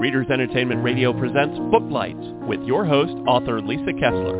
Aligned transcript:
Readers 0.00 0.26
Entertainment 0.30 0.84
Radio 0.84 1.12
presents 1.12 1.58
Booklights 1.70 2.46
with 2.46 2.62
your 2.62 2.84
host, 2.84 3.14
author 3.26 3.60
Lisa 3.60 3.92
Kessler. 3.92 4.36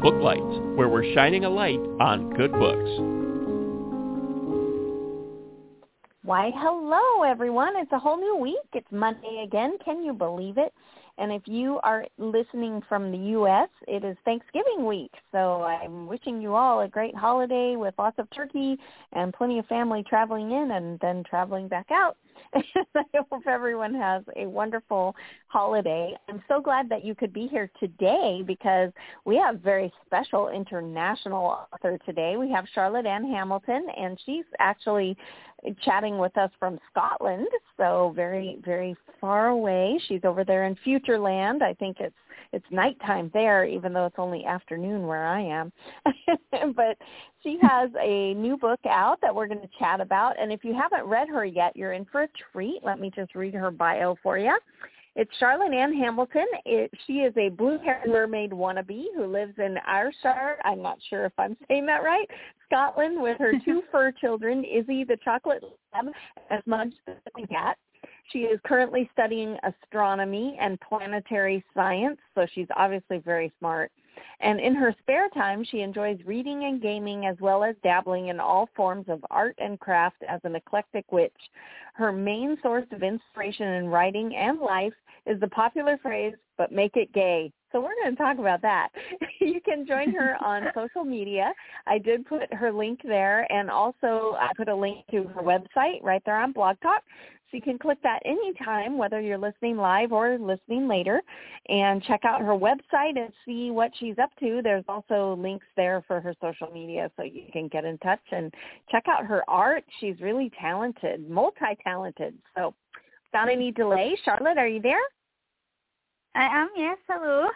Booklights, 0.00 0.76
where 0.76 0.88
we're 0.88 1.14
shining 1.14 1.44
a 1.44 1.50
light 1.50 1.78
on 2.00 2.30
good 2.34 2.52
books. 2.52 2.90
Why, 6.22 6.50
hello 6.54 7.22
everyone. 7.22 7.74
It's 7.76 7.92
a 7.92 7.98
whole 7.98 8.16
new 8.16 8.36
week. 8.36 8.56
It's 8.72 8.86
Monday 8.90 9.44
again. 9.46 9.76
Can 9.84 10.02
you 10.02 10.14
believe 10.14 10.56
it? 10.56 10.72
And 11.16 11.30
if 11.32 11.42
you 11.46 11.78
are 11.84 12.06
listening 12.18 12.82
from 12.88 13.12
the 13.12 13.18
U.S., 13.18 13.68
it 13.86 14.04
is 14.04 14.16
Thanksgiving 14.24 14.84
week. 14.84 15.12
So 15.30 15.62
I'm 15.62 16.06
wishing 16.06 16.42
you 16.42 16.54
all 16.54 16.80
a 16.80 16.88
great 16.88 17.14
holiday 17.14 17.76
with 17.76 17.94
lots 17.98 18.18
of 18.18 18.28
turkey 18.30 18.76
and 19.12 19.32
plenty 19.32 19.58
of 19.58 19.66
family 19.66 20.02
traveling 20.02 20.50
in 20.50 20.72
and 20.72 20.98
then 21.00 21.22
traveling 21.22 21.68
back 21.68 21.86
out. 21.92 22.16
I 22.94 23.02
hope 23.30 23.46
everyone 23.46 23.94
has 23.94 24.22
a 24.36 24.46
wonderful 24.46 25.14
holiday. 25.48 26.14
I'm 26.28 26.42
so 26.48 26.60
glad 26.60 26.88
that 26.88 27.04
you 27.04 27.14
could 27.14 27.32
be 27.32 27.46
here 27.46 27.70
today 27.80 28.42
because 28.46 28.90
we 29.24 29.36
have 29.36 29.56
a 29.56 29.58
very 29.58 29.92
special 30.06 30.48
international 30.48 31.66
author 31.72 31.98
today. 32.06 32.36
We 32.38 32.50
have 32.50 32.64
Charlotte 32.74 33.06
Anne 33.06 33.24
Hamilton, 33.24 33.86
and 33.96 34.18
she's 34.24 34.44
actually 34.58 35.16
chatting 35.82 36.18
with 36.18 36.36
us 36.36 36.50
from 36.58 36.78
Scotland, 36.90 37.46
so 37.76 38.12
very, 38.14 38.58
very 38.64 38.96
far 39.20 39.48
away. 39.48 39.98
She's 40.08 40.20
over 40.24 40.44
there 40.44 40.64
in 40.64 40.76
Futureland. 40.86 41.62
I 41.62 41.74
think 41.74 41.98
it's 42.00 42.14
it's 42.54 42.64
nighttime 42.70 43.30
there, 43.34 43.64
even 43.64 43.92
though 43.92 44.06
it's 44.06 44.18
only 44.18 44.44
afternoon 44.44 45.06
where 45.06 45.26
I 45.26 45.40
am. 45.40 45.72
but 46.74 46.96
she 47.42 47.58
has 47.62 47.90
a 48.00 48.34
new 48.34 48.56
book 48.56 48.80
out 48.88 49.20
that 49.20 49.34
we're 49.34 49.48
going 49.48 49.60
to 49.60 49.68
chat 49.78 50.00
about. 50.00 50.40
And 50.40 50.52
if 50.52 50.64
you 50.64 50.72
haven't 50.72 51.08
read 51.08 51.28
her 51.28 51.44
yet, 51.44 51.76
you're 51.76 51.92
in 51.92 52.04
for 52.04 52.22
a 52.22 52.28
treat. 52.52 52.80
Let 52.84 53.00
me 53.00 53.10
just 53.14 53.34
read 53.34 53.54
her 53.54 53.70
bio 53.70 54.16
for 54.22 54.38
you. 54.38 54.56
It's 55.16 55.30
Charlotte 55.38 55.72
Anne 55.72 55.94
Hamilton. 55.94 56.46
It, 56.64 56.90
she 57.06 57.14
is 57.18 57.32
a 57.36 57.48
blue-haired 57.48 58.08
mermaid 58.08 58.50
wannabe 58.50 59.04
who 59.16 59.26
lives 59.26 59.54
in 59.58 59.76
Ayrshire. 59.86 60.56
I'm 60.64 60.82
not 60.82 60.98
sure 61.08 61.24
if 61.24 61.32
I'm 61.38 61.56
saying 61.68 61.86
that 61.86 62.02
right. 62.02 62.28
Scotland 62.66 63.20
with 63.20 63.38
her 63.38 63.52
two 63.64 63.82
fur 63.92 64.12
children, 64.12 64.64
Izzy 64.64 65.04
the 65.04 65.18
chocolate 65.24 65.62
lab 65.92 66.06
and 66.50 66.62
Smudge 66.64 66.92
the 67.06 67.46
cat. 67.46 67.76
She 68.30 68.40
is 68.40 68.58
currently 68.64 69.08
studying 69.12 69.56
astronomy 69.62 70.56
and 70.60 70.80
planetary 70.80 71.64
science, 71.74 72.18
so 72.34 72.46
she's 72.54 72.68
obviously 72.76 73.18
very 73.18 73.52
smart. 73.58 73.92
And 74.40 74.60
in 74.60 74.74
her 74.74 74.94
spare 75.00 75.28
time, 75.30 75.64
she 75.64 75.80
enjoys 75.80 76.18
reading 76.24 76.64
and 76.64 76.80
gaming 76.80 77.26
as 77.26 77.36
well 77.40 77.64
as 77.64 77.76
dabbling 77.82 78.28
in 78.28 78.40
all 78.40 78.68
forms 78.76 79.06
of 79.08 79.24
art 79.30 79.54
and 79.58 79.78
craft 79.80 80.22
as 80.28 80.40
an 80.44 80.54
eclectic 80.56 81.10
witch. 81.10 81.32
Her 81.94 82.12
main 82.12 82.56
source 82.62 82.86
of 82.92 83.02
inspiration 83.02 83.66
in 83.66 83.88
writing 83.88 84.34
and 84.34 84.60
life 84.60 84.92
is 85.26 85.40
the 85.40 85.48
popular 85.48 85.98
phrase, 85.98 86.34
but 86.58 86.72
make 86.72 86.96
it 86.96 87.12
gay. 87.12 87.52
So 87.72 87.80
we're 87.80 87.94
going 88.00 88.14
to 88.14 88.22
talk 88.22 88.38
about 88.38 88.62
that. 88.62 88.90
you 89.40 89.60
can 89.60 89.86
join 89.86 90.12
her 90.14 90.36
on 90.44 90.64
social 90.74 91.04
media. 91.04 91.52
I 91.86 91.98
did 91.98 92.26
put 92.26 92.52
her 92.52 92.72
link 92.72 93.00
there 93.02 93.50
and 93.52 93.70
also 93.70 94.36
I 94.38 94.50
put 94.56 94.68
a 94.68 94.74
link 94.74 94.98
to 95.10 95.24
her 95.24 95.42
website 95.42 96.02
right 96.02 96.22
there 96.24 96.40
on 96.40 96.52
Blog 96.52 96.76
Talk. 96.80 97.02
You 97.54 97.62
can 97.62 97.78
click 97.78 97.98
that 98.02 98.20
anytime, 98.24 98.98
whether 98.98 99.20
you're 99.20 99.38
listening 99.38 99.76
live 99.76 100.10
or 100.10 100.36
listening 100.38 100.88
later, 100.88 101.22
and 101.68 102.02
check 102.02 102.24
out 102.24 102.40
her 102.40 102.52
website 102.52 103.16
and 103.16 103.32
see 103.46 103.70
what 103.70 103.92
she's 103.98 104.18
up 104.20 104.30
to. 104.40 104.60
There's 104.62 104.84
also 104.88 105.38
links 105.40 105.66
there 105.76 106.02
for 106.08 106.20
her 106.20 106.34
social 106.40 106.68
media 106.72 107.12
so 107.16 107.22
you 107.22 107.44
can 107.52 107.68
get 107.68 107.84
in 107.84 107.96
touch 107.98 108.20
and 108.32 108.52
check 108.90 109.04
out 109.08 109.24
her 109.24 109.48
art. 109.48 109.84
She's 110.00 110.20
really 110.20 110.50
talented, 110.60 111.30
multi-talented. 111.30 112.34
So 112.56 112.74
without 113.32 113.48
any 113.48 113.70
delay, 113.70 114.16
Charlotte, 114.24 114.58
are 114.58 114.68
you 114.68 114.82
there? 114.82 115.02
I 116.34 116.46
am, 116.46 116.70
yes. 116.76 116.98
Hello. 117.08 117.50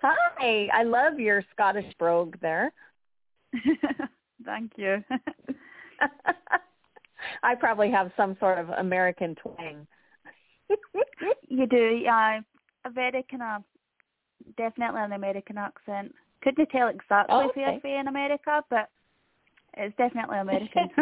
Hi. 0.00 0.68
I 0.72 0.82
love 0.82 1.20
your 1.20 1.44
Scottish 1.52 1.92
brogue 1.98 2.36
there. 2.40 2.72
Thank 4.46 4.72
you. 4.76 5.04
I 7.42 7.54
probably 7.54 7.90
have 7.90 8.10
some 8.16 8.36
sort 8.40 8.58
of 8.58 8.68
American 8.70 9.34
twang. 9.36 9.86
you 11.48 11.66
do, 11.66 12.00
yeah. 12.02 12.40
A 12.84 12.90
very 12.90 13.24
kind 13.30 13.42
of, 13.42 13.62
definitely 14.56 15.00
an 15.00 15.12
American 15.12 15.58
accent. 15.58 16.14
Couldn't 16.42 16.70
tell 16.70 16.88
exactly 16.88 17.36
oh, 17.36 17.48
okay. 17.50 17.76
if 17.76 17.84
you're 17.84 18.00
in 18.00 18.08
America, 18.08 18.64
but 18.68 18.88
it's 19.74 19.96
definitely 19.96 20.38
American. 20.38 20.90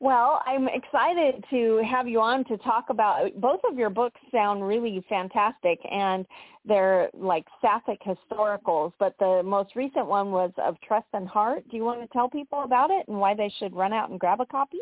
well, 0.00 0.42
I'm 0.46 0.68
excited 0.68 1.44
to 1.50 1.82
have 1.88 2.08
you 2.08 2.20
on 2.20 2.44
to 2.46 2.56
talk 2.58 2.86
about 2.90 3.28
both 3.40 3.60
of 3.68 3.78
your 3.78 3.90
books 3.90 4.20
sound 4.32 4.66
really 4.66 5.04
fantastic 5.08 5.78
and 5.90 6.26
they're 6.64 7.10
like 7.12 7.44
sapphic 7.60 8.00
historicals, 8.02 8.92
but 8.98 9.14
the 9.18 9.42
most 9.44 9.76
recent 9.76 10.06
one 10.06 10.30
was 10.30 10.50
A 10.58 10.74
Trusting 10.86 11.26
Heart. 11.26 11.64
Do 11.70 11.76
you 11.76 11.84
want 11.84 12.00
to 12.00 12.06
tell 12.08 12.28
people 12.28 12.62
about 12.62 12.90
it 12.90 13.06
and 13.08 13.18
why 13.18 13.34
they 13.34 13.52
should 13.58 13.74
run 13.74 13.92
out 13.92 14.10
and 14.10 14.18
grab 14.18 14.40
a 14.40 14.46
copy? 14.46 14.78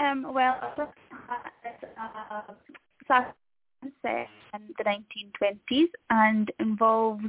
Um, 0.00 0.32
well, 0.32 0.56
uh, 0.78 2.40
set 4.00 4.28
in 4.54 4.62
the 4.78 4.84
1920s 4.84 5.88
and 6.10 6.50
involves 6.58 7.24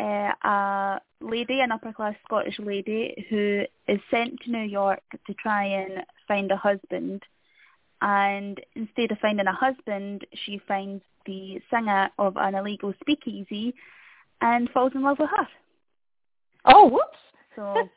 uh, 0.00 0.32
a 0.44 1.00
lady, 1.20 1.60
an 1.60 1.72
upper 1.72 1.92
class 1.92 2.14
Scottish 2.24 2.58
lady, 2.58 3.26
who 3.28 3.64
is 3.86 4.00
sent 4.10 4.40
to 4.40 4.50
New 4.50 4.64
York 4.64 5.02
to 5.26 5.34
try 5.34 5.64
and 5.64 6.04
find 6.26 6.50
a 6.50 6.56
husband. 6.56 7.22
And 8.00 8.60
instead 8.76 9.10
of 9.10 9.18
finding 9.18 9.46
a 9.46 9.52
husband, 9.52 10.26
she 10.44 10.60
finds 10.68 11.02
the 11.26 11.60
singer 11.70 12.10
of 12.18 12.36
an 12.36 12.54
illegal 12.54 12.94
speakeasy 13.00 13.74
and 14.40 14.70
falls 14.70 14.92
in 14.94 15.02
love 15.02 15.18
with 15.18 15.30
her. 15.30 15.48
Oh, 16.64 16.88
whoops. 16.88 17.18
So 17.56 17.74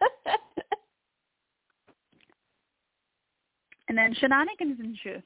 and 3.88 3.98
then 3.98 4.16
shenanigans 4.16 4.80
ensue. 4.80 5.22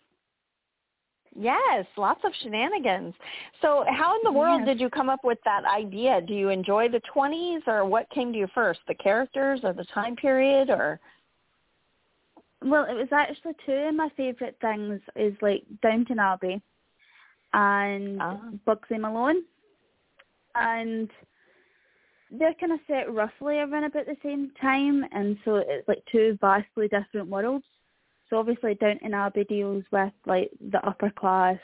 Yes, 1.38 1.85
lots 1.97 2.22
of 2.23 2.31
shenanigans. 2.41 3.13
So 3.62 3.84
how 3.90 4.16
in 4.16 4.22
the 4.23 4.31
world 4.31 4.62
yes. 4.62 4.69
did 4.69 4.79
you 4.79 4.90
come 4.90 5.09
up 5.09 5.19
with 5.23 5.38
that 5.44 5.63
idea? 5.66 6.22
Do 6.25 6.34
you 6.34 6.50
enjoy 6.50 6.88
the 6.88 7.01
20s 7.13 7.68
or 7.68 7.85
what 7.85 8.09
came 8.09 8.31
to 8.31 8.40
you 8.40 8.47
first, 8.56 8.79
the 8.88 8.96
characters 8.96 9.59
or 9.63 9.73
the 9.73 9.85
time 9.94 10.16
period 10.16 10.69
or? 10.69 11.00
Well, 12.63 12.85
it 12.90 12.94
was 12.94 13.09
actually 13.12 13.53
two 13.66 13.73
of 13.73 13.96
my 13.96 14.09
favourite 14.16 14.56
things 14.62 15.01
is 15.18 15.34
like 15.41 15.63
Downton 15.81 16.19
Abbey 16.19 16.62
and 17.53 18.22
oh. 18.22 18.40
Bugsy 18.66 18.97
Malone. 18.97 19.44
And 20.56 21.09
they're 22.31 22.53
kind 22.53 22.72
of 22.72 22.79
set 22.88 23.13
roughly 23.13 23.57
around 23.57 23.84
about 23.84 24.06
the 24.06 24.16
same 24.23 24.52
time 24.62 25.03
and 25.12 25.38
so 25.44 25.57
it's 25.57 25.88
like 25.88 26.03
two 26.09 26.38
vastly 26.40 26.88
different 26.88 27.28
worlds. 27.28 27.66
So 28.30 28.38
obviously 28.38 28.75
Downton 28.75 29.13
Abbey 29.13 29.44
deals 29.44 29.84
with 29.91 30.13
like 30.25 30.52
the 30.72 30.86
upper 30.86 31.12
class, 31.12 31.59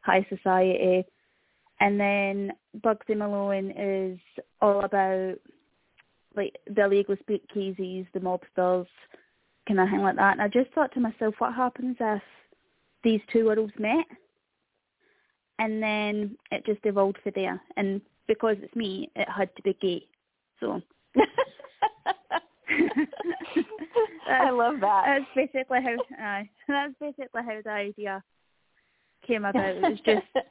high 0.00 0.26
society, 0.28 1.04
and 1.80 1.98
then 1.98 2.52
Bugsy 2.80 3.16
Malone 3.16 3.70
is 3.70 4.18
all 4.60 4.84
about 4.84 5.34
like 6.36 6.56
the 6.72 6.84
illegal 6.84 7.16
speakeasies, 7.16 8.06
the 8.12 8.20
mobsters, 8.20 8.86
kind 9.66 9.80
of 9.80 9.88
thing 9.88 10.02
like 10.02 10.16
that. 10.16 10.32
And 10.32 10.42
I 10.42 10.48
just 10.48 10.70
thought 10.72 10.92
to 10.94 11.00
myself, 11.00 11.34
what 11.38 11.54
happens 11.54 11.96
if 12.00 12.22
these 13.02 13.20
two 13.32 13.46
worlds 13.46 13.72
met? 13.78 14.06
And 15.58 15.82
then 15.82 16.36
it 16.52 16.64
just 16.64 16.80
evolved 16.84 17.18
for 17.24 17.32
there. 17.32 17.60
And 17.76 18.00
because 18.28 18.56
it's 18.62 18.76
me, 18.76 19.10
it 19.16 19.28
had 19.28 19.54
to 19.56 19.62
be 19.62 19.76
gay. 19.80 20.06
So 20.60 20.80
I 24.28 24.50
love 24.50 24.80
that. 24.80 25.04
That's 25.06 25.24
basically 25.34 25.78
how. 25.82 25.94
Uh, 25.94 26.42
that's 26.68 26.94
basically 27.00 27.42
how 27.42 27.60
the 27.64 27.70
idea 27.70 28.22
came 29.26 29.44
about. 29.44 29.64
It 29.64 29.82
was 29.82 30.00
just 30.04 30.26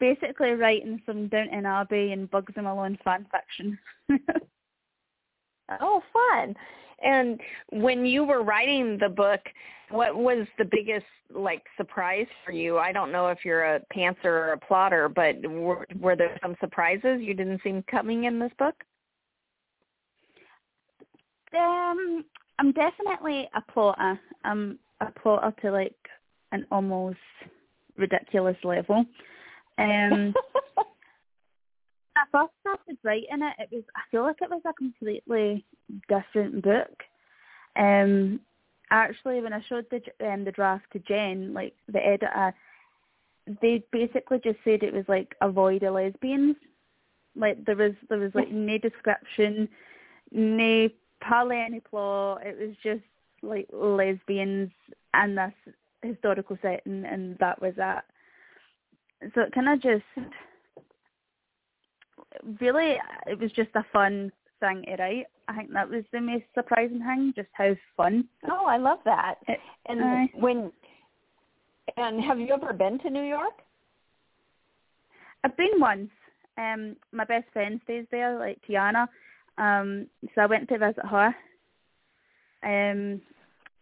basically 0.00 0.50
writing 0.50 1.00
some 1.06 1.28
Downton 1.28 1.66
Abbey 1.66 2.12
and 2.12 2.30
Bugsy 2.30 2.62
Malone 2.62 2.98
fan 3.04 3.26
fiction. 3.30 3.78
oh, 5.80 6.02
fun! 6.12 6.54
And 7.02 7.40
when 7.70 8.06
you 8.06 8.24
were 8.24 8.42
writing 8.42 8.98
the 8.98 9.08
book, 9.08 9.40
what 9.90 10.16
was 10.16 10.46
the 10.58 10.64
biggest 10.64 11.06
like 11.34 11.62
surprise 11.76 12.26
for 12.44 12.52
you? 12.52 12.78
I 12.78 12.92
don't 12.92 13.12
know 13.12 13.28
if 13.28 13.38
you're 13.44 13.74
a 13.74 13.80
pantser 13.94 14.24
or 14.24 14.52
a 14.52 14.58
plotter, 14.58 15.08
but 15.08 15.36
were, 15.48 15.86
were 15.98 16.16
there 16.16 16.38
some 16.42 16.56
surprises 16.60 17.20
you 17.20 17.34
didn't 17.34 17.60
see 17.62 17.82
coming 17.90 18.24
in 18.24 18.38
this 18.38 18.52
book? 18.58 18.74
Um, 21.56 22.24
I'm 22.58 22.72
definitely 22.72 23.48
a 23.54 23.72
plotter. 23.72 24.18
I'm 24.44 24.78
a 25.00 25.10
plotter 25.20 25.54
to 25.62 25.72
like 25.72 25.96
an 26.52 26.66
almost 26.70 27.18
ridiculous 27.96 28.56
level. 28.64 29.04
Um, 29.78 30.34
I 32.16 32.24
first 32.30 32.52
started 32.60 32.98
writing 33.02 33.42
it, 33.42 33.54
it 33.58 33.68
was 33.72 33.84
I 33.96 34.00
feel 34.10 34.22
like 34.22 34.36
it 34.40 34.50
was 34.50 34.62
a 34.64 34.72
completely 34.74 35.64
different 36.08 36.62
book. 36.62 37.02
Um, 37.76 38.40
actually, 38.90 39.40
when 39.40 39.52
I 39.52 39.62
showed 39.68 39.86
the 39.90 40.02
um, 40.26 40.44
the 40.44 40.52
draft 40.52 40.84
to 40.92 40.98
Jen, 41.00 41.54
like 41.54 41.74
the 41.88 42.04
editor, 42.04 42.54
they 43.60 43.82
basically 43.92 44.40
just 44.44 44.58
said 44.64 44.82
it 44.82 44.94
was 44.94 45.04
like 45.08 45.34
avoid 45.40 45.82
the 45.82 45.90
lesbians. 45.90 46.56
Like 47.34 47.64
there 47.64 47.76
was 47.76 47.92
there 48.08 48.18
was 48.18 48.34
like 48.34 48.50
no 48.50 48.78
description, 48.78 49.68
no 50.30 50.88
hardly 51.22 51.60
any 51.60 51.80
plot. 51.80 52.42
It 52.44 52.58
was 52.58 52.76
just 52.82 53.04
like 53.42 53.66
lesbians 53.72 54.70
and 55.14 55.36
this 55.36 55.52
historical 56.02 56.58
setting, 56.62 57.04
and 57.04 57.36
that 57.38 57.60
was 57.60 57.74
that. 57.76 58.04
So 59.34 59.42
it 59.42 59.52
kind 59.52 59.68
of 59.68 59.80
just 59.80 60.04
really 62.60 62.96
it 63.26 63.38
was 63.38 63.52
just 63.52 63.70
a 63.74 63.84
fun 63.92 64.32
thing 64.60 64.84
to 64.86 64.96
write. 65.02 65.26
I 65.48 65.56
think 65.56 65.72
that 65.72 65.88
was 65.88 66.04
the 66.12 66.20
most 66.20 66.44
surprising 66.54 67.00
thing, 67.00 67.32
just 67.36 67.48
how 67.52 67.74
fun. 67.96 68.28
Oh, 68.50 68.66
I 68.66 68.76
love 68.78 68.98
that. 69.04 69.36
It, 69.48 69.60
and 69.86 70.00
uh, 70.00 70.38
when 70.38 70.72
and 71.96 72.22
have 72.22 72.38
you 72.38 72.52
ever 72.52 72.72
been 72.72 72.98
to 73.00 73.10
New 73.10 73.24
York? 73.24 73.54
I've 75.44 75.56
been 75.56 75.78
once. 75.78 76.10
Um, 76.58 76.96
my 77.12 77.24
best 77.24 77.46
friend 77.52 77.80
stays 77.84 78.06
there, 78.10 78.38
like 78.38 78.58
Tiana. 78.68 79.08
Um, 79.58 80.06
so 80.34 80.40
I 80.40 80.46
went 80.46 80.68
to 80.68 80.78
visit 80.78 81.04
her. 81.04 81.34
Um, 82.64 83.20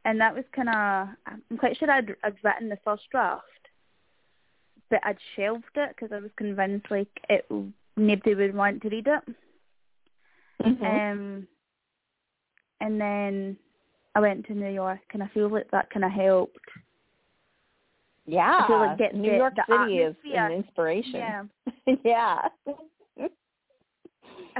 and 0.04 0.20
that 0.20 0.34
was 0.34 0.44
kind 0.54 0.68
of. 0.68 1.08
I'm 1.50 1.58
quite 1.58 1.76
sure 1.76 1.90
I'd 1.90 2.16
I'd 2.24 2.36
written 2.42 2.68
the 2.68 2.78
first 2.84 3.02
draft, 3.10 3.44
but 4.88 5.00
I'd 5.04 5.18
shelved 5.36 5.64
it 5.76 5.90
because 5.94 6.10
I 6.14 6.20
was 6.20 6.30
convinced 6.36 6.90
like 6.90 7.08
it 7.28 7.44
nobody 7.96 8.34
would 8.34 8.54
want 8.54 8.82
to 8.82 8.88
read 8.88 9.06
it. 9.06 9.34
Mm-hmm. 10.64 10.84
Um, 10.84 11.46
and 12.80 13.00
then 13.00 13.56
I 14.14 14.20
went 14.20 14.46
to 14.46 14.54
New 14.54 14.70
York, 14.70 15.00
and 15.12 15.22
I 15.22 15.28
feel 15.28 15.50
like 15.50 15.70
that 15.70 15.90
kind 15.90 16.04
of 16.04 16.10
helped. 16.12 16.58
yeah, 18.26 18.62
I 18.64 18.66
feel 18.66 18.78
like 18.78 18.98
get 18.98 19.14
New 19.14 19.30
the- 19.30 19.36
York 19.36 19.54
the 19.56 19.84
City 19.84 19.98
is 19.98 20.16
an 20.34 20.52
inspiration. 20.52 21.12
Yeah, 21.14 21.42
yeah. 22.04 22.48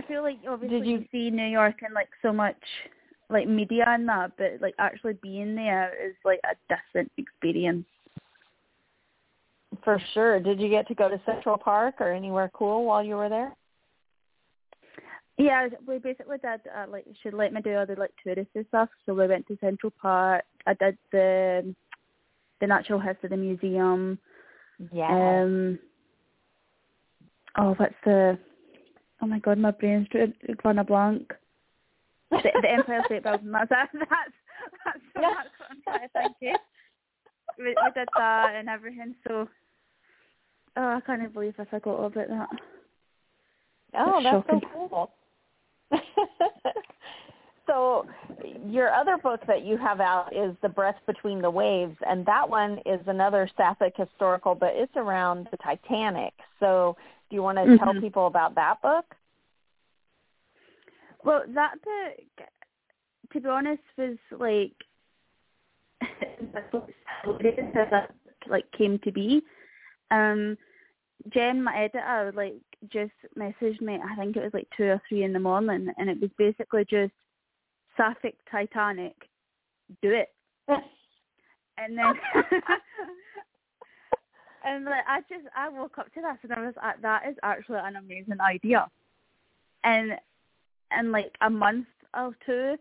I 0.00 0.06
feel 0.06 0.22
like 0.22 0.38
obviously 0.48 0.78
you- 0.88 0.98
you 1.00 1.08
see 1.12 1.30
New 1.30 1.46
York 1.46 1.82
and 1.82 1.92
like 1.92 2.08
so 2.22 2.32
much 2.32 2.62
like 3.28 3.46
media 3.46 3.84
and 3.86 4.08
that, 4.08 4.36
but 4.36 4.60
like 4.60 4.74
actually 4.78 5.12
being 5.14 5.54
there 5.54 5.94
is 5.94 6.16
like 6.24 6.40
a 6.44 6.56
different 6.68 7.12
experience. 7.16 7.86
For 9.84 9.98
sure. 10.12 10.40
Did 10.40 10.60
you 10.60 10.68
get 10.68 10.88
to 10.88 10.94
go 10.94 11.08
to 11.08 11.20
Central 11.24 11.56
Park 11.56 12.00
or 12.00 12.10
anywhere 12.12 12.50
cool 12.52 12.84
while 12.84 13.04
you 13.04 13.16
were 13.16 13.28
there? 13.28 13.54
Yeah, 15.38 15.68
we 15.86 15.98
basically 15.98 16.38
did 16.38 16.60
uh, 16.66 16.86
like 16.88 17.06
she 17.22 17.30
let 17.30 17.52
me 17.52 17.60
do 17.62 17.72
other 17.74 17.96
like 17.96 18.12
touristy 18.24 18.66
stuff. 18.68 18.88
So 19.06 19.14
we 19.14 19.26
went 19.26 19.46
to 19.48 19.56
Central 19.58 19.92
Park. 20.02 20.44
I 20.66 20.74
did 20.74 20.98
the 21.12 21.74
the 22.60 22.66
natural 22.66 23.00
history 23.00 23.36
museum. 23.36 24.18
Yeah. 24.92 25.42
Um. 25.42 25.78
Oh, 27.56 27.74
what's 27.74 27.94
the? 28.04 28.38
Oh 29.22 29.26
my 29.26 29.38
God, 29.38 29.58
my 29.58 29.70
brain's 29.70 30.08
gone 30.62 30.78
a 30.78 30.84
blank. 30.84 31.32
The, 32.30 32.38
the 32.62 32.70
Empire 32.70 33.02
State 33.06 33.22
Building. 33.22 33.50
That's 33.52 33.68
that's 33.70 33.90
that's 33.92 34.08
that's, 34.84 34.98
that's 35.14 35.48
what 35.58 35.70
I'm 35.70 35.82
trying 35.82 36.08
to 36.08 36.12
think. 36.12 36.54
of. 36.54 36.60
We, 37.58 37.64
we 37.66 37.90
did 37.94 38.08
that 38.16 38.54
and 38.54 38.68
everything. 38.68 39.14
So, 39.26 39.48
oh, 40.76 40.82
I 40.82 41.00
can't 41.04 41.32
believe 41.32 41.54
I 41.58 41.64
forgot 41.64 41.98
all 41.98 42.06
about 42.06 42.28
that. 42.28 42.48
oh, 43.98 44.22
that's 44.22 44.46
that's 44.48 44.62
so 44.72 44.88
cool. 44.88 45.12
so 47.66 48.06
your 48.64 48.92
other 48.92 49.18
book 49.18 49.40
that 49.46 49.64
you 49.64 49.76
have 49.76 50.00
out 50.00 50.34
is 50.34 50.54
The 50.62 50.68
Breath 50.68 50.98
Between 51.06 51.42
the 51.42 51.50
Waves, 51.50 51.96
and 52.08 52.24
that 52.26 52.48
one 52.48 52.78
is 52.86 53.00
another 53.06 53.50
sapphic 53.56 53.94
historical, 53.96 54.54
but 54.54 54.70
it's 54.74 54.96
around 54.96 55.48
the 55.50 55.56
Titanic. 55.58 56.32
So 56.60 56.96
do 57.30 57.36
you 57.36 57.42
want 57.42 57.58
to 57.58 57.78
tell 57.78 57.94
Mhm. 57.94 58.00
people 58.00 58.26
about 58.26 58.54
that 58.56 58.82
book? 58.82 59.16
Well, 61.22 61.44
that 61.48 61.80
book, 61.82 62.48
to 63.32 63.40
be 63.40 63.48
honest, 63.48 63.82
was 63.96 64.18
like 64.32 64.74
that 66.52 68.14
like 68.46 68.70
came 68.72 68.98
to 69.00 69.12
be. 69.12 69.42
Um, 70.10 70.58
Jen, 71.28 71.62
my 71.62 71.76
editor, 71.76 72.32
like 72.34 72.60
just 72.88 73.12
messaged 73.36 73.80
me. 73.80 74.00
I 74.02 74.16
think 74.16 74.36
it 74.36 74.42
was 74.42 74.54
like 74.54 74.68
two 74.76 74.84
or 74.84 75.02
three 75.08 75.22
in 75.22 75.32
the 75.32 75.38
morning, 75.38 75.92
and 75.98 76.08
it 76.10 76.20
was 76.20 76.30
basically 76.38 76.84
just 76.86 77.12
Sapphic 77.96 78.36
Titanic, 78.50 79.14
do 80.02 80.10
it. 80.12 80.34
And 81.76 81.96
then, 81.96 82.14
and 84.64 84.84
like 84.84 85.04
I 85.08 85.20
just 85.20 85.46
I 85.56 85.68
woke 85.68 85.98
up 85.98 86.12
to 86.14 86.20
this 86.20 86.38
and 86.42 86.52
I 86.52 86.66
was 86.66 86.74
like, 86.76 87.00
that 87.02 87.22
is 87.28 87.36
actually 87.42 87.78
an 87.82 87.96
amazing 87.96 88.40
idea. 88.40 88.86
And 89.84 90.12
in 90.98 91.12
like 91.12 91.34
a 91.40 91.50
month 91.50 91.86
or 92.14 92.34
two, 92.44 92.76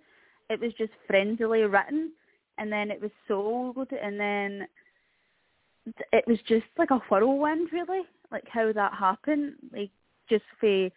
it 0.49 0.59
was 0.59 0.73
just 0.77 0.91
friendly 1.07 1.61
written, 1.61 2.11
and 2.57 2.71
then 2.71 2.91
it 2.91 3.01
was 3.01 3.11
sold, 3.27 3.87
and 3.91 4.19
then 4.19 4.67
it 6.11 6.25
was 6.27 6.39
just 6.47 6.65
like 6.77 6.91
a 6.91 6.99
whirlwind, 7.09 7.69
really, 7.71 8.01
like 8.31 8.47
how 8.47 8.71
that 8.73 8.93
happened, 8.93 9.53
like 9.71 9.91
just 10.29 10.43
for 10.59 10.89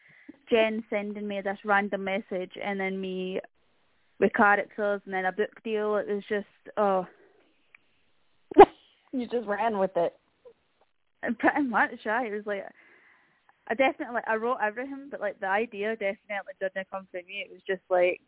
Jen 0.50 0.82
sending 0.90 1.29
me 1.29 1.40
this 1.40 1.58
random 1.64 2.05
message, 2.05 2.52
and 2.62 2.81
then 2.81 3.00
me 3.00 3.40
with 4.19 4.32
characters, 4.32 5.00
and 5.05 5.14
then 5.14 5.26
a 5.26 5.32
book 5.32 5.50
deal. 5.62 5.96
It 5.96 6.08
was 6.08 6.25
just 6.29 6.46
oh, 6.76 7.06
you 9.12 9.26
just 9.29 9.46
ran 9.46 9.79
with 9.79 9.93
it. 9.96 10.14
Pretty 11.38 11.62
much. 11.62 11.90
Yeah, 12.04 12.22
it 12.24 12.32
was 12.32 12.46
like. 12.46 12.64
I 13.69 13.74
definitely, 13.74 14.22
I 14.26 14.34
wrote 14.34 14.58
everything, 14.60 15.06
but 15.08 15.20
like 15.20 15.38
the 15.38 15.46
idea 15.46 15.92
definitely 15.92 16.54
didn't 16.60 16.90
come 16.90 17.06
from 17.10 17.20
me. 17.28 17.46
It 17.46 17.52
was 17.52 17.60
just 17.64 17.82
like, 17.88 18.20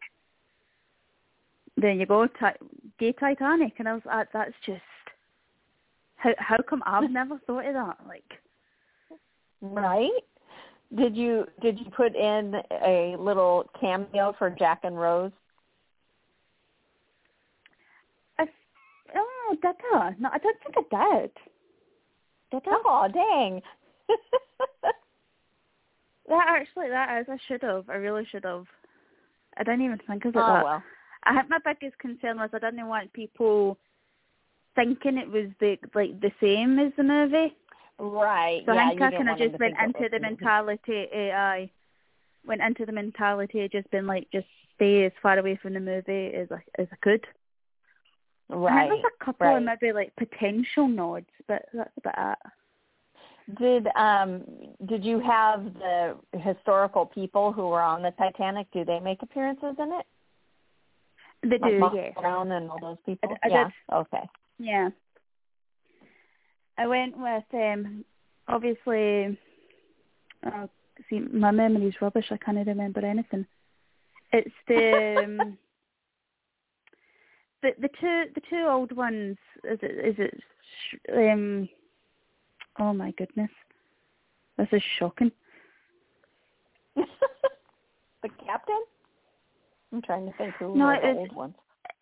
there 1.76 1.90
you 1.90 2.06
go, 2.06 2.28
ti- 2.28 2.66
gay 3.00 3.12
Titanic, 3.12 3.72
and 3.78 3.88
I 3.88 3.94
was 3.94 4.02
like, 4.06 4.28
that's 4.32 4.54
just 4.64 4.80
how 6.16 6.30
how 6.38 6.56
come 6.68 6.84
I've 6.86 7.10
never 7.10 7.40
thought 7.46 7.66
of 7.66 7.74
that? 7.74 7.96
Like, 8.06 8.38
Right? 9.60 10.10
Did 10.94 11.16
you 11.16 11.46
did 11.62 11.78
you 11.78 11.86
put 11.96 12.14
in 12.14 12.54
a 12.70 13.16
little 13.18 13.68
cameo 13.80 14.34
for 14.38 14.50
Jack 14.50 14.80
and 14.84 14.98
Rose? 14.98 15.32
I, 18.38 18.44
oh, 19.16 19.56
did 19.60 19.74
I? 19.94 20.14
No, 20.18 20.28
I 20.32 20.38
don't 20.38 20.56
think 20.62 20.86
I 20.92 21.20
did. 21.20 21.30
Did 22.60 22.72
I? 22.72 22.82
Oh, 22.84 23.08
dang. 23.12 23.62
That 26.28 26.46
actually, 26.48 26.88
that 26.88 27.20
is, 27.20 27.26
I 27.28 27.38
should 27.46 27.62
have. 27.62 27.88
I 27.88 27.96
really 27.96 28.26
should 28.30 28.44
have. 28.44 28.64
I 29.58 29.62
didn't 29.62 29.82
even 29.82 30.00
think 30.06 30.24
of 30.24 30.34
it 30.34 30.38
oh, 30.38 30.46
that. 30.46 30.64
well. 30.64 30.82
I 31.24 31.34
think 31.34 31.50
my 31.50 31.58
biggest 31.64 31.98
concern 31.98 32.38
was 32.38 32.50
I 32.52 32.58
didn't 32.58 32.88
want 32.88 33.12
people 33.12 33.78
thinking 34.74 35.18
it 35.18 35.30
was 35.30 35.46
the 35.60 35.78
like 35.94 36.20
the 36.20 36.32
same 36.40 36.78
as 36.78 36.92
the 36.96 37.02
movie. 37.02 37.54
Right. 37.98 38.62
So 38.66 38.72
yeah, 38.72 38.86
I 38.86 38.88
think 38.88 39.02
I 39.02 39.10
kind 39.10 39.28
of 39.28 39.38
just 39.38 39.60
went 39.60 39.74
into 39.82 40.08
the 40.10 40.18
mentality. 40.18 41.06
AI 41.12 41.70
went 42.46 42.62
into 42.62 42.84
the 42.84 42.92
mentality 42.92 43.60
of 43.64 43.70
just 43.70 43.90
been 43.90 44.06
like, 44.06 44.26
just 44.32 44.46
stay 44.74 45.04
as 45.04 45.12
far 45.22 45.38
away 45.38 45.58
from 45.62 45.74
the 45.74 45.80
movie 45.80 46.34
as 46.34 46.48
I 46.50 46.80
as 46.80 46.88
I 46.90 46.96
could. 47.02 47.24
I 48.50 48.54
Right. 48.54 48.88
there's 48.90 49.04
a 49.20 49.24
couple 49.24 49.46
right. 49.46 49.56
of 49.56 49.62
maybe 49.62 49.92
like 49.92 50.14
potential 50.16 50.88
nods, 50.88 51.26
but 51.48 51.66
that's 51.72 51.90
about 51.98 52.38
it. 52.44 53.58
Did 53.58 53.88
um 53.96 54.42
did 54.86 55.04
you 55.04 55.20
have 55.20 55.64
the 55.74 56.16
historical 56.38 57.06
people 57.06 57.52
who 57.52 57.68
were 57.68 57.82
on 57.82 58.02
the 58.02 58.12
Titanic? 58.12 58.66
Do 58.72 58.84
they 58.84 59.00
make 59.00 59.22
appearances 59.22 59.76
in 59.78 59.92
it? 59.92 60.06
They 61.42 61.58
do, 61.58 61.90
yes. 61.94 62.14
Brown 62.18 62.52
and 62.52 62.70
all 62.70 62.78
those 62.80 62.96
people. 63.04 63.36
I 63.42 63.48
yeah. 63.48 63.64
did. 63.64 63.72
Okay. 63.92 64.28
Yeah. 64.58 64.88
I 66.78 66.86
went 66.86 67.16
with 67.18 67.44
um 67.52 68.04
obviously 68.48 69.38
uh, 70.46 70.66
see 71.08 71.20
my 71.20 71.50
memory's 71.50 71.94
rubbish, 72.00 72.26
I 72.30 72.36
can't 72.36 72.66
remember 72.66 73.04
anything. 73.04 73.46
It's 74.32 74.54
the 74.68 75.22
um, 75.24 75.58
the 77.64 77.70
the 77.80 77.88
two 78.00 78.24
the 78.34 78.42
two 78.50 78.66
old 78.68 78.92
ones 78.96 79.36
is 79.64 79.78
it 79.82 80.06
is 80.10 80.14
it 80.18 80.34
sh- 80.90 80.96
um 81.12 81.68
oh 82.78 82.92
my 82.92 83.10
goodness. 83.12 83.50
This 84.58 84.68
is 84.72 84.82
shocking. 84.98 85.32
the 86.96 88.28
captain? 88.46 88.82
I'm 89.92 90.02
trying 90.02 90.26
to 90.26 90.32
think 90.38 90.54
who 90.58 90.76
No, 90.76 90.86
were 90.86 90.98
the 91.00 91.08
was- 91.08 91.16
old 91.18 91.32
ones. 91.34 91.54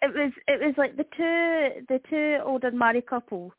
It 0.02 0.12
was 0.14 0.32
it 0.48 0.60
was 0.66 0.74
like 0.76 0.96
the 0.96 1.04
two 1.16 1.84
the 1.88 2.00
two 2.10 2.38
older 2.44 2.70
married 2.72 3.06
couple 3.06 3.52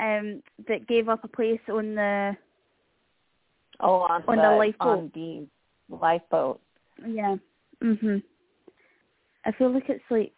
um 0.00 0.42
that 0.68 0.86
gave 0.88 1.08
up 1.08 1.22
a 1.24 1.28
place 1.28 1.60
on 1.68 1.94
the 1.94 2.36
Oh, 3.78 4.00
on, 4.00 4.22
on 4.26 4.36
the, 4.36 4.42
the 4.42 4.56
lifeboat. 4.56 4.88
on 4.98 5.10
the 5.14 5.46
lifeboat. 5.94 6.60
Yeah. 7.06 7.36
Mhm. 7.82 8.22
I 9.44 9.52
feel 9.52 9.70
like 9.72 9.88
it's 9.88 10.02
like 10.10 10.32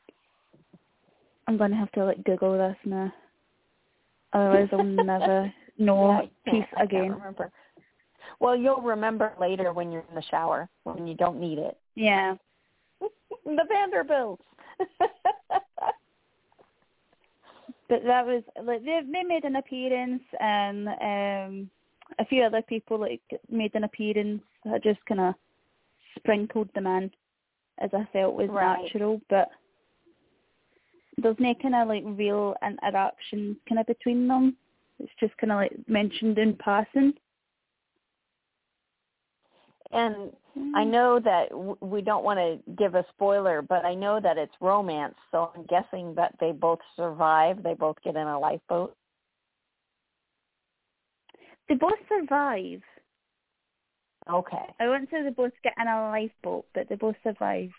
I'm 1.48 1.56
gonna 1.56 1.76
have 1.76 1.90
to 1.92 2.04
like 2.04 2.22
Google 2.24 2.58
this 2.58 2.76
now. 2.84 3.10
Otherwise, 4.34 4.68
I'll 4.70 4.84
never 4.84 5.52
know 5.78 6.28
Yeah, 6.46 6.52
peace 6.52 6.64
again. 6.76 7.12
remember. 7.12 7.50
Well, 8.38 8.54
you'll 8.54 8.82
remember 8.82 9.32
later 9.40 9.72
when 9.72 9.90
you're 9.90 10.04
in 10.10 10.14
the 10.14 10.22
shower 10.30 10.68
when 10.84 11.06
you 11.06 11.14
don't 11.14 11.40
need 11.40 11.58
it. 11.58 11.78
Yeah. 11.94 12.34
the 13.00 13.64
Vanderbilts. 13.66 14.42
but 17.88 18.04
that 18.04 18.26
was 18.26 18.42
like 18.62 18.84
they 18.84 19.00
they 19.10 19.22
made 19.22 19.44
an 19.44 19.56
appearance 19.56 20.22
and 20.40 20.88
um 20.88 21.70
a 22.18 22.26
few 22.28 22.42
other 22.42 22.60
people 22.62 22.98
like 23.00 23.22
made 23.50 23.74
an 23.74 23.84
appearance. 23.84 24.42
I 24.70 24.78
just 24.80 25.00
kind 25.06 25.20
of 25.20 25.34
sprinkled 26.16 26.68
them 26.74 26.86
in 26.86 27.10
as 27.78 27.88
I 27.94 28.06
felt 28.12 28.34
was 28.34 28.50
Right. 28.50 28.82
natural, 28.82 29.22
but 29.30 29.48
there's 31.22 31.36
no 31.38 31.54
kind 31.60 31.74
of 31.74 31.88
like 31.88 32.02
real 32.06 32.54
interaction 32.64 33.56
kind 33.68 33.80
of 33.80 33.86
between 33.86 34.28
them. 34.28 34.56
It's 34.98 35.12
just 35.20 35.36
kind 35.38 35.52
of 35.52 35.56
like 35.56 35.72
mentioned 35.88 36.38
in 36.38 36.56
passing. 36.56 37.12
and 39.92 40.32
I 40.74 40.84
mm. 40.84 40.90
know 40.90 41.20
that 41.20 41.50
w- 41.50 41.76
we 41.80 42.02
don't 42.02 42.24
want 42.24 42.38
to 42.38 42.58
give 42.74 42.94
a 42.94 43.04
spoiler, 43.10 43.62
but 43.62 43.84
I 43.84 43.94
know 43.94 44.20
that 44.20 44.36
it's 44.36 44.54
romance, 44.60 45.14
so 45.30 45.50
I'm 45.54 45.64
guessing 45.64 46.14
that 46.16 46.34
they 46.40 46.52
both 46.52 46.80
survive. 46.96 47.62
They 47.62 47.74
both 47.74 47.96
get 48.02 48.16
in 48.16 48.26
a 48.26 48.38
lifeboat. 48.38 48.94
they 51.68 51.74
both 51.74 51.98
survive. 52.08 52.80
Okay. 54.30 54.66
I 54.80 54.88
wouldn't 54.88 55.10
say 55.10 55.22
they 55.22 55.30
both 55.30 55.52
get 55.62 55.74
in 55.80 55.86
a 55.86 56.10
lifeboat, 56.10 56.66
but 56.74 56.88
they 56.88 56.96
both 56.96 57.16
survive. 57.22 57.70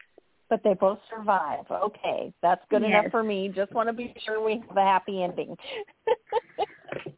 But 0.50 0.64
they 0.64 0.74
both 0.74 1.00
survive. 1.10 1.66
Okay. 1.72 2.34
That's 2.42 2.62
good 2.70 2.82
Yes. 2.82 2.90
enough 2.90 3.12
for 3.12 3.24
me. 3.24 3.50
Just 3.56 3.74
want 3.74 3.88
to 3.88 3.94
be 3.94 4.14
sure 4.26 4.44
we 4.44 4.64
have 4.68 4.78
a 4.78 4.82
happy 4.82 5.24
ending. 5.24 5.56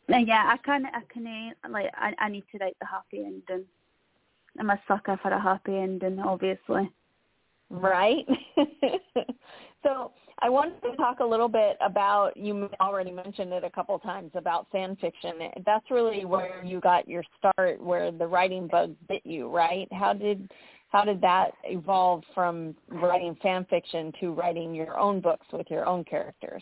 Yeah, 0.10 0.44
I 0.52 0.58
can 0.58 0.86
I 0.88 1.02
can 1.12 1.26
uh, 1.64 1.70
like 1.70 1.90
I 1.96 2.14
I 2.20 2.28
need 2.28 2.44
to 2.52 2.58
write 2.58 2.76
the 2.82 2.86
happy 2.86 3.24
ending. 3.26 3.66
I'm 4.60 4.70
a 4.70 4.80
sucker 4.86 5.18
for 5.22 5.32
a 5.32 5.42
happy 5.42 5.78
ending, 5.78 6.20
obviously. 6.20 6.92
right? 7.72 8.26
so 9.84 10.12
I 10.40 10.50
wanted 10.50 10.82
to 10.82 10.96
talk 10.98 11.20
a 11.22 11.26
little 11.26 11.48
bit 11.48 11.78
about, 11.80 12.36
you 12.36 12.70
already 12.82 13.12
mentioned 13.12 13.54
it 13.54 13.64
a 13.64 13.70
couple 13.70 13.98
times, 14.00 14.32
about 14.36 14.68
fan 14.72 14.98
fiction. 15.00 15.34
That's 15.66 15.90
really 15.90 16.26
where 16.26 16.64
you 16.66 16.82
got 16.82 17.08
your 17.08 17.24
start, 17.38 17.82
where 17.82 18.12
the 18.12 18.28
writing 18.28 18.68
bug 18.68 18.96
bit 19.08 19.22
you, 19.26 19.50
right? 19.50 19.88
How 19.92 20.14
did 20.14 20.52
how 20.92 21.06
did 21.06 21.22
that 21.22 21.52
evolve 21.64 22.24
from 22.36 22.76
writing 22.90 23.36
fan 23.42 23.66
fiction 23.70 24.12
to 24.20 24.32
writing 24.34 24.76
your 24.76 24.98
own 25.00 25.22
books 25.22 25.48
with 25.54 25.68
your 25.70 25.86
own 25.86 26.04
characters? 26.04 26.62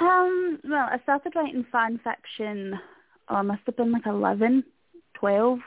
Um, 0.00 0.58
well, 0.64 0.88
I 0.90 0.98
started 1.02 1.34
writing 1.34 1.66
fan 1.70 2.00
fiction. 2.02 2.78
Oh, 3.28 3.36
I 3.36 3.42
must 3.42 3.60
have 3.66 3.76
been 3.76 3.92
like 3.92 4.06
eleven, 4.06 4.64
twelve. 5.14 5.58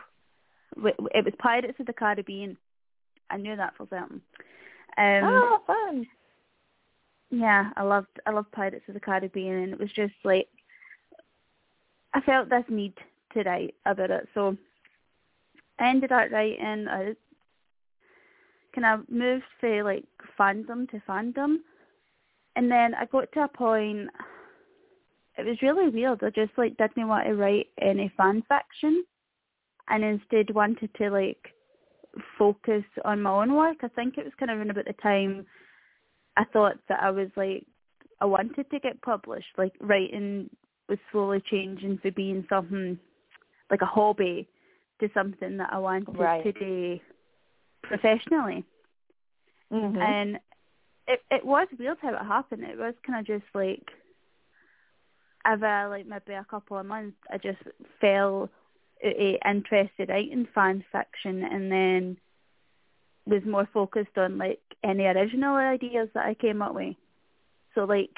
Wh- 0.82 0.98
It 1.14 1.26
was 1.26 1.34
Pirates 1.38 1.80
of 1.80 1.86
the 1.86 1.94
Caribbean. 1.94 2.58
I 3.30 3.38
knew 3.38 3.56
that 3.56 3.76
for 3.78 3.88
certain. 3.90 4.22
Um, 4.98 5.24
oh, 5.24 5.60
fun. 5.68 6.08
yeah, 7.30 7.70
I 7.76 7.84
loved 7.84 8.20
I 8.26 8.32
loved 8.32 8.52
Pirates 8.52 8.86
of 8.88 8.94
the 8.96 9.00
Caribbean, 9.00 9.56
and 9.56 9.74
it 9.74 9.80
was 9.80 9.92
just 9.96 10.14
like 10.24 10.48
I 12.14 12.22
felt 12.22 12.50
this 12.50 12.64
need 12.68 12.94
to 13.34 13.44
write 13.44 13.76
about 13.86 14.12
it, 14.12 14.28
so 14.34 14.58
I 15.82 15.90
ended 15.90 16.12
up 16.12 16.30
writing. 16.32 16.88
I 16.88 17.16
kind 18.76 18.86
of 18.86 19.10
moved 19.10 19.44
from 19.60 19.84
like 19.84 20.06
fandom 20.40 20.90
to 20.92 21.02
fandom, 21.10 21.58
and 22.56 22.70
then 22.72 22.94
I 22.94 23.06
got 23.06 23.32
to 23.34 23.44
a 23.44 23.48
point. 23.48 24.10
It 25.38 25.46
was 25.46 25.58
really 25.64 25.90
weird. 25.90 26.24
I 26.24 26.30
just 26.30 26.52
like 26.56 26.78
didn't 26.78 27.08
want 27.08 27.26
to 27.26 27.34
write 27.34 27.68
any 27.82 28.12
fan 28.16 28.44
fiction, 28.48 29.04
and 29.90 30.04
instead 30.04 30.54
wanted 30.54 30.92
to 31.00 31.10
like 31.10 31.48
focus 32.38 32.84
on 33.04 33.24
my 33.24 33.32
own 33.32 33.56
work. 33.56 33.78
I 33.82 33.88
think 33.88 34.18
it 34.18 34.26
was 34.26 34.34
kind 34.40 34.52
of 34.52 34.60
around 34.60 34.70
about 34.70 34.86
the 34.86 34.94
time 35.02 35.48
I 36.38 36.44
thought 36.54 36.76
that 36.90 37.02
I 37.02 37.10
was 37.10 37.30
like 37.36 37.66
I 38.20 38.26
wanted 38.26 38.70
to 38.70 38.80
get 38.80 39.02
published. 39.02 39.58
Like 39.58 39.74
writing 39.82 40.48
was 40.88 41.00
slowly 41.12 41.42
changing 41.50 41.98
from 42.04 42.12
being 42.16 42.46
something 42.50 43.00
like 43.72 43.82
a 43.82 43.86
hobby 43.86 44.48
to 45.02 45.10
something 45.14 45.58
that 45.58 45.74
I 45.74 45.80
wanted 45.80 46.18
Right. 46.18 46.44
to 46.44 46.54
do 46.54 47.00
professionally. 47.84 48.66
hmm 49.72 49.96
And 50.02 50.40
it 51.08 51.22
it 51.32 51.46
was 51.46 51.68
weird 51.78 51.98
how 52.02 52.14
it 52.14 52.26
happened. 52.26 52.64
It 52.64 52.78
was 52.78 52.96
kind 53.06 53.20
of 53.20 53.28
just 53.28 53.46
like 53.54 53.86
over 55.46 55.88
like 55.90 56.06
maybe 56.08 56.34
a 56.34 56.46
couple 56.50 56.78
of 56.78 56.86
months, 56.86 57.18
I 57.32 57.38
just 57.38 57.60
fell 58.00 58.50
uh, 59.06 59.50
interested 59.50 60.10
out 60.12 60.20
in 60.32 60.48
fan 60.54 60.84
fiction, 60.92 61.44
and 61.44 61.72
then 61.72 62.18
was 63.26 63.44
more 63.46 63.68
focused 63.74 64.18
on 64.18 64.38
like 64.38 64.62
any 64.84 65.06
original 65.06 65.56
ideas 65.56 66.10
that 66.14 66.26
I 66.26 66.34
came 66.36 66.62
up 66.62 66.76
with. 66.76 66.96
So 67.76 67.86
like, 67.86 68.18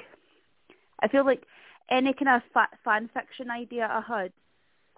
I 1.01 1.07
feel 1.07 1.25
like 1.25 1.43
any 1.91 2.13
kind 2.13 2.37
of 2.37 2.41
fa- 2.53 2.77
fan 2.83 3.09
fiction 3.13 3.49
idea 3.51 3.87
I 3.89 4.01
had, 4.01 4.33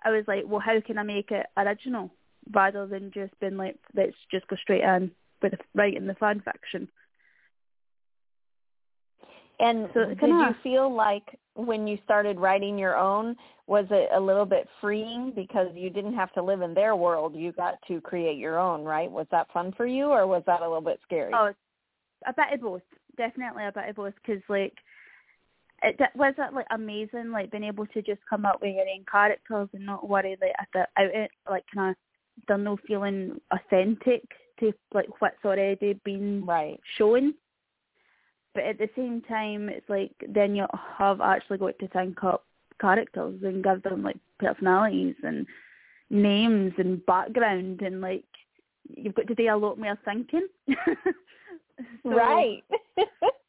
I 0.05 0.11
was 0.11 0.23
like, 0.27 0.43
well, 0.45 0.61
how 0.61 0.79
can 0.79 0.99
I 0.99 1.03
make 1.03 1.31
it 1.31 1.47
original 1.57 2.11
rather 2.53 2.85
than 2.85 3.11
just 3.11 3.37
being 3.39 3.57
like, 3.57 3.75
let's 3.95 4.15
just 4.31 4.47
go 4.47 4.55
straight 4.55 4.83
in 4.83 5.11
with 5.41 5.53
writing 5.73 6.05
the 6.05 6.13
fan 6.13 6.41
fiction. 6.41 6.87
And 9.59 9.89
So 9.93 10.05
did 10.05 10.21
you 10.21 10.55
feel 10.63 10.93
like 10.93 11.39
when 11.55 11.87
you 11.87 11.97
started 12.03 12.37
writing 12.39 12.77
your 12.77 12.97
own, 12.97 13.35
was 13.67 13.85
it 13.89 14.09
a 14.13 14.19
little 14.19 14.45
bit 14.45 14.67
freeing 14.81 15.31
because 15.33 15.69
you 15.73 15.89
didn't 15.89 16.15
have 16.15 16.31
to 16.33 16.43
live 16.43 16.61
in 16.61 16.73
their 16.73 16.95
world? 16.95 17.33
You 17.35 17.51
got 17.53 17.75
to 17.87 18.01
create 18.01 18.37
your 18.37 18.59
own, 18.59 18.83
right? 18.83 19.09
Was 19.09 19.27
that 19.31 19.47
fun 19.53 19.73
for 19.75 19.87
you, 19.87 20.07
or 20.07 20.27
was 20.27 20.43
that 20.45 20.59
a 20.59 20.67
little 20.67 20.81
bit 20.81 20.99
scary? 21.03 21.31
Oh, 21.33 21.51
a 22.27 22.33
bit 22.33 22.53
of 22.53 22.61
both. 22.61 22.81
Definitely 23.17 23.65
a 23.65 23.71
bit 23.71 23.89
of 23.89 23.95
both 23.95 24.13
because 24.15 24.43
like 24.49 24.73
it 25.85 25.97
d- 25.97 26.05
was 26.15 26.33
it 26.37 26.53
like 26.53 26.67
amazing 26.71 27.31
like 27.31 27.51
being 27.51 27.63
able 27.63 27.85
to 27.87 28.01
just 28.01 28.21
come 28.29 28.45
up 28.45 28.61
with 28.61 28.75
your 28.75 28.83
own 28.83 29.05
characters 29.09 29.69
and 29.73 29.85
not 29.85 30.07
worry 30.07 30.37
like 30.41 30.51
about 30.73 30.87
it 30.97 31.31
like 31.49 31.63
kind 31.73 31.91
of 31.91 31.95
there 32.47 32.57
no 32.57 32.77
feeling 32.87 33.39
authentic 33.51 34.23
to 34.59 34.73
like 34.93 35.07
what's 35.19 35.43
already 35.43 35.99
been 36.03 36.45
right. 36.45 36.79
shown. 36.97 37.33
But 38.53 38.63
at 38.63 38.77
the 38.77 38.89
same 38.95 39.21
time, 39.27 39.69
it's 39.69 39.89
like 39.89 40.11
then 40.27 40.55
you 40.55 40.65
have 40.97 41.21
actually 41.21 41.57
got 41.57 41.77
to 41.79 41.87
think 41.89 42.23
up 42.23 42.45
characters 42.79 43.41
and 43.43 43.63
give 43.63 43.83
them 43.83 44.03
like 44.03 44.17
personalities 44.39 45.15
and 45.23 45.45
names 46.09 46.73
and 46.77 47.05
background 47.05 47.81
and 47.81 48.01
like 48.01 48.25
you've 48.95 49.15
got 49.15 49.27
to 49.27 49.35
do 49.35 49.49
a 49.49 49.55
lot 49.55 49.79
more 49.79 49.97
thinking. 50.05 50.47
So- 52.03 52.11
right. 52.11 52.63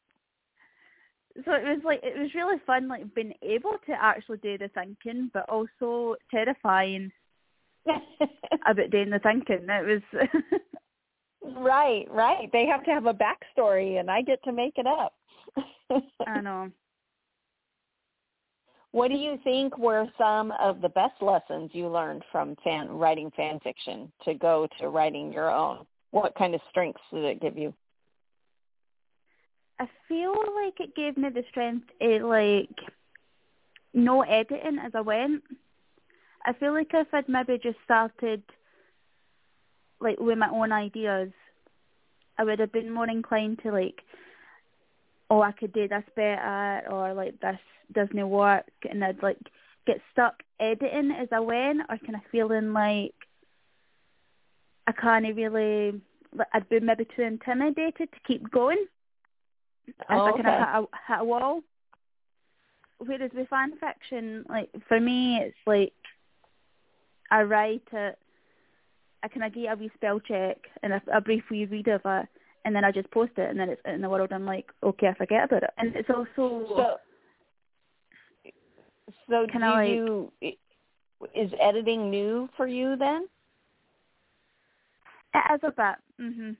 So 1.45 1.53
it 1.53 1.63
was 1.63 1.81
like 1.83 1.99
it 2.03 2.17
was 2.17 2.33
really 2.33 2.57
fun, 2.65 2.87
like 2.87 3.13
being 3.13 3.33
able 3.43 3.75
to 3.85 3.93
actually 3.93 4.37
do 4.37 4.57
the 4.57 4.69
thinking, 4.69 5.29
but 5.33 5.47
also 5.49 6.15
terrifying 6.31 7.11
about 7.85 8.89
doing 8.89 9.11
the 9.11 9.19
thinking. 9.19 9.67
It 9.69 10.03
was 10.13 10.29
right, 11.57 12.05
right. 12.09 12.49
They 12.51 12.65
have 12.65 12.83
to 12.85 12.91
have 12.91 13.05
a 13.05 13.13
backstory, 13.13 13.99
and 13.99 14.09
I 14.09 14.23
get 14.23 14.43
to 14.45 14.51
make 14.51 14.73
it 14.77 14.87
up. 14.87 15.13
I 16.25 16.41
know. 16.41 16.71
what 18.91 19.09
do 19.09 19.15
you 19.15 19.37
think 19.43 19.77
were 19.77 20.07
some 20.17 20.51
of 20.59 20.81
the 20.81 20.89
best 20.89 21.21
lessons 21.21 21.69
you 21.73 21.87
learned 21.87 22.23
from 22.31 22.55
fan 22.63 22.89
writing 22.89 23.31
fan 23.35 23.59
fiction 23.59 24.11
to 24.25 24.33
go 24.33 24.67
to 24.79 24.89
writing 24.89 25.31
your 25.31 25.51
own? 25.51 25.85
What 26.09 26.33
kind 26.35 26.55
of 26.55 26.61
strengths 26.71 27.01
did 27.13 27.25
it 27.25 27.41
give 27.41 27.57
you? 27.57 27.73
I 29.79 29.87
feel 30.07 30.33
like 30.55 30.79
it 30.79 30.95
gave 30.95 31.17
me 31.17 31.29
the 31.29 31.43
strength 31.49 31.87
to 32.01 32.25
like 32.25 32.77
no 33.93 34.21
editing 34.21 34.79
as 34.79 34.91
I 34.95 35.01
went. 35.01 35.43
I 36.45 36.53
feel 36.53 36.73
like 36.73 36.91
if 36.93 37.07
I'd 37.13 37.29
maybe 37.29 37.59
just 37.61 37.77
started 37.83 38.41
like 39.99 40.19
with 40.19 40.37
my 40.37 40.49
own 40.49 40.71
ideas, 40.71 41.31
I 42.37 42.43
would 42.43 42.59
have 42.59 42.71
been 42.71 42.91
more 42.91 43.09
inclined 43.09 43.59
to 43.63 43.71
like, 43.71 44.01
oh, 45.29 45.41
I 45.41 45.51
could 45.51 45.73
do 45.73 45.87
this 45.87 46.03
better, 46.15 46.83
or 46.89 47.13
like 47.13 47.39
this 47.39 47.59
doesn't 47.91 48.29
work, 48.29 48.65
and 48.89 49.03
I'd 49.03 49.21
like 49.21 49.39
get 49.85 50.01
stuck 50.11 50.43
editing 50.59 51.11
as 51.11 51.27
I 51.31 51.39
went, 51.39 51.81
or 51.89 51.97
kind 51.97 52.15
of 52.15 52.21
feeling 52.31 52.73
like 52.73 53.13
I 54.87 54.91
can't 54.91 55.35
really, 55.35 55.99
I'd 56.53 56.69
be 56.69 56.79
maybe 56.79 57.05
too 57.15 57.23
intimidated 57.23 58.09
to 58.11 58.19
keep 58.25 58.49
going 58.51 58.85
Oh, 60.09 60.25
I 60.25 60.31
kind 60.31 60.47
okay. 60.47 60.49
of 60.49 60.87
hit 61.07 61.17
a, 61.17 61.21
a 61.21 61.23
wall. 61.23 61.61
Whereas 62.99 63.31
with 63.33 63.47
fan 63.49 63.73
fiction, 63.79 64.43
like 64.49 64.69
for 64.87 64.99
me, 64.99 65.37
it's 65.37 65.55
like 65.67 65.93
I 67.29 67.43
write 67.43 67.83
it, 67.91 68.17
I 69.23 69.27
kind 69.27 69.43
of 69.43 69.53
get 69.53 69.71
a 69.71 69.75
wee 69.75 69.91
spell 69.95 70.19
check 70.19 70.57
and 70.81 70.93
a, 70.93 71.01
a 71.13 71.21
brief 71.21 71.43
wee 71.51 71.65
read 71.65 71.87
of 71.89 72.01
it, 72.05 72.27
and 72.65 72.75
then 72.75 72.83
I 72.83 72.91
just 72.91 73.11
post 73.11 73.33
it, 73.37 73.49
and 73.49 73.59
then 73.59 73.69
it's 73.69 73.81
in 73.85 74.01
the 74.01 74.09
world. 74.09 74.31
I'm 74.31 74.45
like, 74.45 74.65
okay, 74.81 75.07
I 75.07 75.13
forget 75.13 75.43
about 75.45 75.63
it, 75.63 75.69
and 75.77 75.95
it's 75.95 76.09
also 76.09 76.65
so. 76.75 76.95
So 79.29 79.45
do 79.45 79.59
like- 79.59 79.89
you? 79.89 80.31
Is 81.33 81.51
editing 81.59 82.11
new 82.11 82.47
for 82.55 82.67
you 82.67 82.95
then? 82.95 83.27
It 85.33 85.55
is 85.55 85.61
a 85.63 85.71
bit. 85.71 86.23
Mhm. 86.23 86.55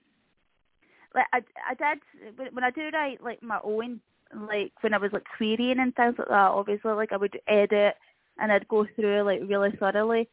Like 1.17 1.25
I, 1.33 1.41
I 1.71 1.73
did 1.73 2.53
when- 2.53 2.63
I 2.63 2.69
do 2.69 2.89
write 2.93 3.23
like 3.23 3.41
my 3.41 3.59
own, 3.63 3.99
like 4.33 4.71
when 4.81 4.93
I 4.93 4.99
was 4.99 5.11
like 5.11 5.25
querying 5.35 5.79
and 5.79 5.95
things 5.95 6.15
like 6.19 6.27
that. 6.27 6.51
Obviously, 6.51 6.91
like 6.91 7.11
I 7.11 7.17
would 7.17 7.39
edit 7.47 7.95
and 8.39 8.51
I'd 8.51 8.67
go 8.67 8.85
through 8.95 9.23
like 9.23 9.41
really 9.47 9.71
thoroughly. 9.79 10.29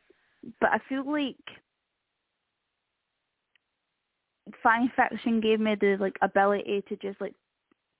But 0.61 0.71
I 0.73 0.79
feel 0.88 1.11
like 1.11 1.37
fan 4.62 4.93
fiction 4.95 5.41
gave 5.41 5.59
me 5.59 5.75
the 5.81 5.97
like 5.99 6.17
ability 6.21 6.85
to 6.88 6.97
just 6.97 7.19
like 7.21 7.35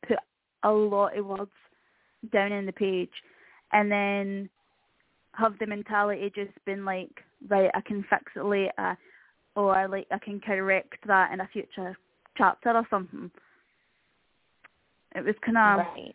put 0.07 0.19
a 0.63 0.71
lot 0.71 1.17
of 1.17 1.25
words 1.25 1.51
down 2.33 2.53
in 2.53 2.67
the 2.67 2.73
page, 2.73 3.13
and 3.73 3.91
then 3.91 4.51
have 5.35 5.59
the 5.59 5.67
mentality 5.67 6.31
just 6.35 6.53
been 6.67 6.85
like, 6.85 7.23
right, 7.49 7.71
I 7.75 7.81
can 7.81 8.05
fix 8.11 8.25
it 8.37 8.45
later 8.45 8.97
or 9.57 9.89
like 9.89 10.07
I 10.11 10.19
can 10.19 10.41
correct 10.41 10.99
that 11.07 11.33
in 11.33 11.41
a 11.41 11.49
future 11.53 11.97
chapter 12.37 12.71
or 12.71 12.87
something. 12.91 13.31
It 15.15 15.25
was 15.25 15.35
kind 15.45 15.59
of 15.59 15.87
right. 15.87 16.15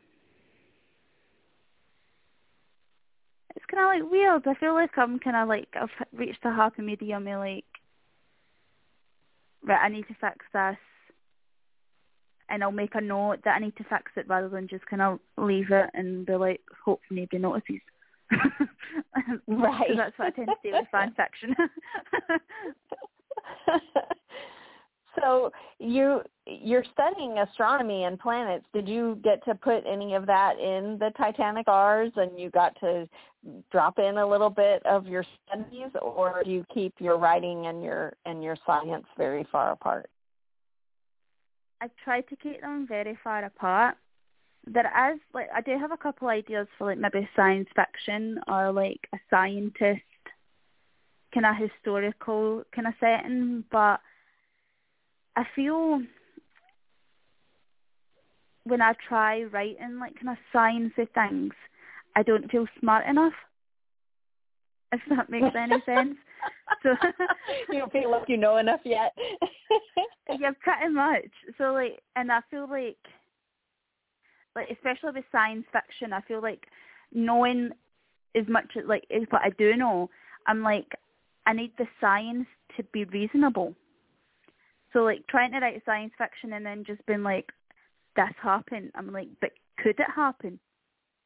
it's 3.55 3.65
kind 3.71 3.83
of 3.83 4.03
like 4.03 4.11
weird. 4.11 4.47
I 4.47 4.59
feel 4.59 4.73
like 4.73 4.97
I'm 4.97 5.19
kind 5.19 5.35
of 5.35 5.47
like 5.47 5.69
I've 5.79 5.89
reached 6.13 6.43
a 6.43 6.53
happy 6.53 6.81
medium. 6.81 7.27
Of 7.27 7.39
like, 7.39 7.65
right, 9.63 9.83
I 9.83 9.89
need 9.89 10.07
to 10.07 10.15
fix 10.19 10.45
this, 10.53 10.77
and 12.49 12.63
I'll 12.63 12.71
make 12.71 12.95
a 12.95 13.01
note 13.01 13.39
that 13.45 13.55
I 13.55 13.59
need 13.59 13.75
to 13.77 13.83
fix 13.83 14.11
it 14.15 14.27
rather 14.27 14.49
than 14.49 14.67
just 14.67 14.85
kind 14.85 15.01
of 15.01 15.19
leave 15.37 15.71
it 15.71 15.89
and 15.93 16.25
be 16.25 16.35
like, 16.35 16.61
hope 16.83 17.01
nobody 17.09 17.37
notices. 17.37 17.81
Right. 19.47 19.91
that's 19.97 20.17
what 20.17 20.27
I 20.27 20.31
tend 20.31 20.47
to 20.47 20.55
do 20.63 20.77
with 20.77 20.87
fan 20.91 21.13
fiction. 21.15 21.55
so 25.21 25.51
you 25.79 26.21
you're 26.45 26.83
studying 26.93 27.37
astronomy 27.37 28.03
and 28.03 28.19
planets. 28.19 28.65
Did 28.73 28.87
you 28.87 29.19
get 29.23 29.43
to 29.45 29.55
put 29.55 29.83
any 29.85 30.15
of 30.15 30.25
that 30.25 30.59
in 30.59 30.97
the 30.99 31.11
Titanic 31.17 31.67
R's, 31.67 32.11
and 32.15 32.39
you 32.39 32.49
got 32.49 32.75
to 32.79 33.07
drop 33.71 33.99
in 33.99 34.17
a 34.17 34.27
little 34.27 34.49
bit 34.49 34.85
of 34.85 35.07
your 35.07 35.23
studies, 35.45 35.91
or 36.01 36.41
do 36.43 36.51
you 36.51 36.65
keep 36.73 36.93
your 36.99 37.17
writing 37.17 37.67
and 37.67 37.83
your 37.83 38.13
and 38.25 38.43
your 38.43 38.57
science 38.65 39.05
very 39.17 39.47
far 39.51 39.71
apart? 39.71 40.09
I 41.81 41.89
try 42.03 42.21
to 42.21 42.35
keep 42.35 42.61
them 42.61 42.85
very 42.87 43.17
far 43.23 43.43
apart. 43.45 43.95
There 44.65 45.13
is 45.13 45.19
like 45.33 45.49
I 45.55 45.61
do 45.61 45.77
have 45.77 45.91
a 45.91 45.97
couple 45.97 46.27
ideas 46.27 46.67
for 46.77 46.87
like 46.87 46.97
maybe 46.97 47.29
science 47.35 47.69
fiction 47.75 48.39
or 48.47 48.71
like 48.71 49.07
a 49.13 49.17
scientist 49.29 50.01
kind 51.33 51.45
of 51.45 51.55
historical 51.55 52.63
kind 52.73 52.87
of 52.87 52.93
setting, 52.99 53.63
but 53.71 53.99
I 55.39 55.45
feel 55.55 56.01
when 58.65 58.81
I 58.81 58.91
try 59.07 59.43
writing 59.43 59.97
like 59.97 60.15
kind 60.19 60.29
of 60.29 60.37
sciencey 60.53 61.07
things, 61.13 61.53
I 62.17 62.23
don't 62.23 62.51
feel 62.51 62.65
smart 62.77 63.07
enough. 63.07 63.31
If 64.91 64.99
that 65.09 65.29
makes 65.29 65.55
any 65.57 65.81
sense. 65.85 66.17
So 66.83 66.89
you 67.69 67.79
don't 67.79 67.91
feel 67.93 68.11
like 68.11 68.27
you 68.27 68.35
know 68.35 68.57
enough 68.57 68.81
yet. 68.83 69.17
yeah, 70.39 70.51
pretty 70.59 70.93
much. 70.93 71.31
So 71.57 71.71
like, 71.71 72.01
and 72.17 72.33
I 72.33 72.41
feel 72.51 72.69
like, 72.69 72.97
like 74.57 74.67
especially 74.69 75.11
with 75.13 75.25
science 75.31 75.65
fiction, 75.71 76.11
I 76.11 76.19
feel 76.19 76.41
like 76.41 76.65
knowing 77.13 77.69
as 78.35 78.45
much 78.49 78.71
as 78.77 78.83
like 78.85 79.05
is 79.09 79.23
what 79.29 79.43
I 79.43 79.51
do 79.57 79.77
know, 79.77 80.09
I'm 80.47 80.63
like, 80.63 80.91
I 81.45 81.53
need 81.53 81.71
the 81.77 81.87
science 82.01 82.47
to 82.75 82.83
be 82.91 83.05
reasonable. 83.05 83.73
So 84.93 84.99
like 84.99 85.25
trying 85.27 85.51
to 85.51 85.59
write 85.59 85.81
science 85.85 86.13
fiction 86.17 86.53
and 86.53 86.65
then 86.65 86.83
just 86.85 87.05
being 87.05 87.23
like, 87.23 87.51
this 88.15 88.25
happened. 88.41 88.91
I'm 88.95 89.11
like, 89.11 89.27
but 89.39 89.51
could 89.77 89.99
it 89.99 90.07
happen? 90.13 90.59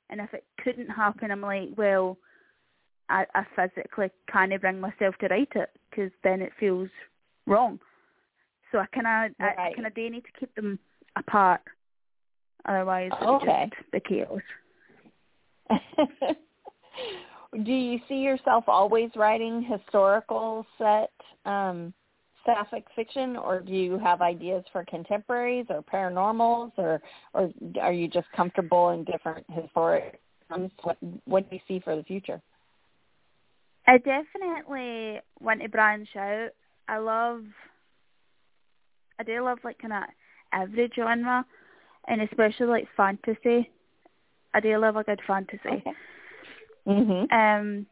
And 0.10 0.20
if 0.20 0.34
it 0.34 0.46
couldn't 0.64 0.90
happen, 0.90 1.32
I'm 1.32 1.42
like, 1.42 1.70
well, 1.78 2.18
I, 3.10 3.26
I 3.34 3.46
physically 3.56 4.10
can't 4.32 4.60
bring 4.62 4.80
myself 4.80 5.16
to 5.20 5.28
write 5.28 5.52
it 5.56 5.70
because 5.90 6.12
then 6.24 6.42
it 6.42 6.52
feels 6.60 6.90
wrong. 7.48 7.80
So 8.72 8.80
I 8.80 8.86
kind 8.88 9.32
of, 9.32 9.36
I, 9.40 9.70
I 9.70 9.74
kind 9.74 9.88
of 9.88 9.96
do 9.96 10.10
need 10.10 10.24
to 10.24 10.40
keep 10.40 10.54
them 10.56 10.80
apart. 11.16 11.62
Otherwise, 12.66 13.12
Okay. 13.22 13.70
just 13.70 13.92
the 13.92 14.00
chaos. 14.00 14.42
do 17.64 17.72
you 17.72 18.00
see 18.08 18.16
yourself 18.16 18.66
always 18.68 19.10
writing 19.16 19.62
historical 19.64 20.66
set 20.78 21.12
um 21.46 21.94
sapphic 22.46 22.86
fiction 22.96 23.38
or 23.38 23.60
do 23.60 23.74
you 23.74 23.98
have 24.00 24.22
ideas 24.22 24.64
for 24.72 24.84
contemporaries 24.86 25.66
or 25.70 25.82
paranormals 25.82 26.72
or 26.78 27.02
or 27.34 27.50
are 27.82 27.94
you 27.94 28.08
just 28.08 28.28
comfortable 28.36 28.90
in 28.90 29.04
different 29.06 29.46
historic 29.50 30.20
what 30.82 30.98
what 31.26 31.50
do 31.50 31.56
you 31.56 31.62
see 31.68 31.80
for 31.80 31.96
the 31.96 32.04
future 32.04 32.42
I 33.86 33.98
definitely 33.98 35.20
want 35.42 35.62
to 35.62 35.68
branch 35.68 36.08
out. 36.16 36.52
I 36.88 36.98
love, 36.98 37.44
I 39.20 39.24
do 39.24 39.44
love 39.44 39.58
like 39.64 39.78
kind 39.80 39.94
of 39.94 40.04
every 40.54 40.90
genre, 40.96 41.46
and 42.08 42.22
especially 42.22 42.68
like 42.68 42.88
fantasy. 42.96 43.70
I 44.54 44.60
do 44.60 44.78
love 44.78 44.96
a 44.96 45.04
good 45.04 45.22
fantasy. 45.28 45.60
okay 45.66 45.94
mhm 46.88 47.32
Um, 47.32 47.86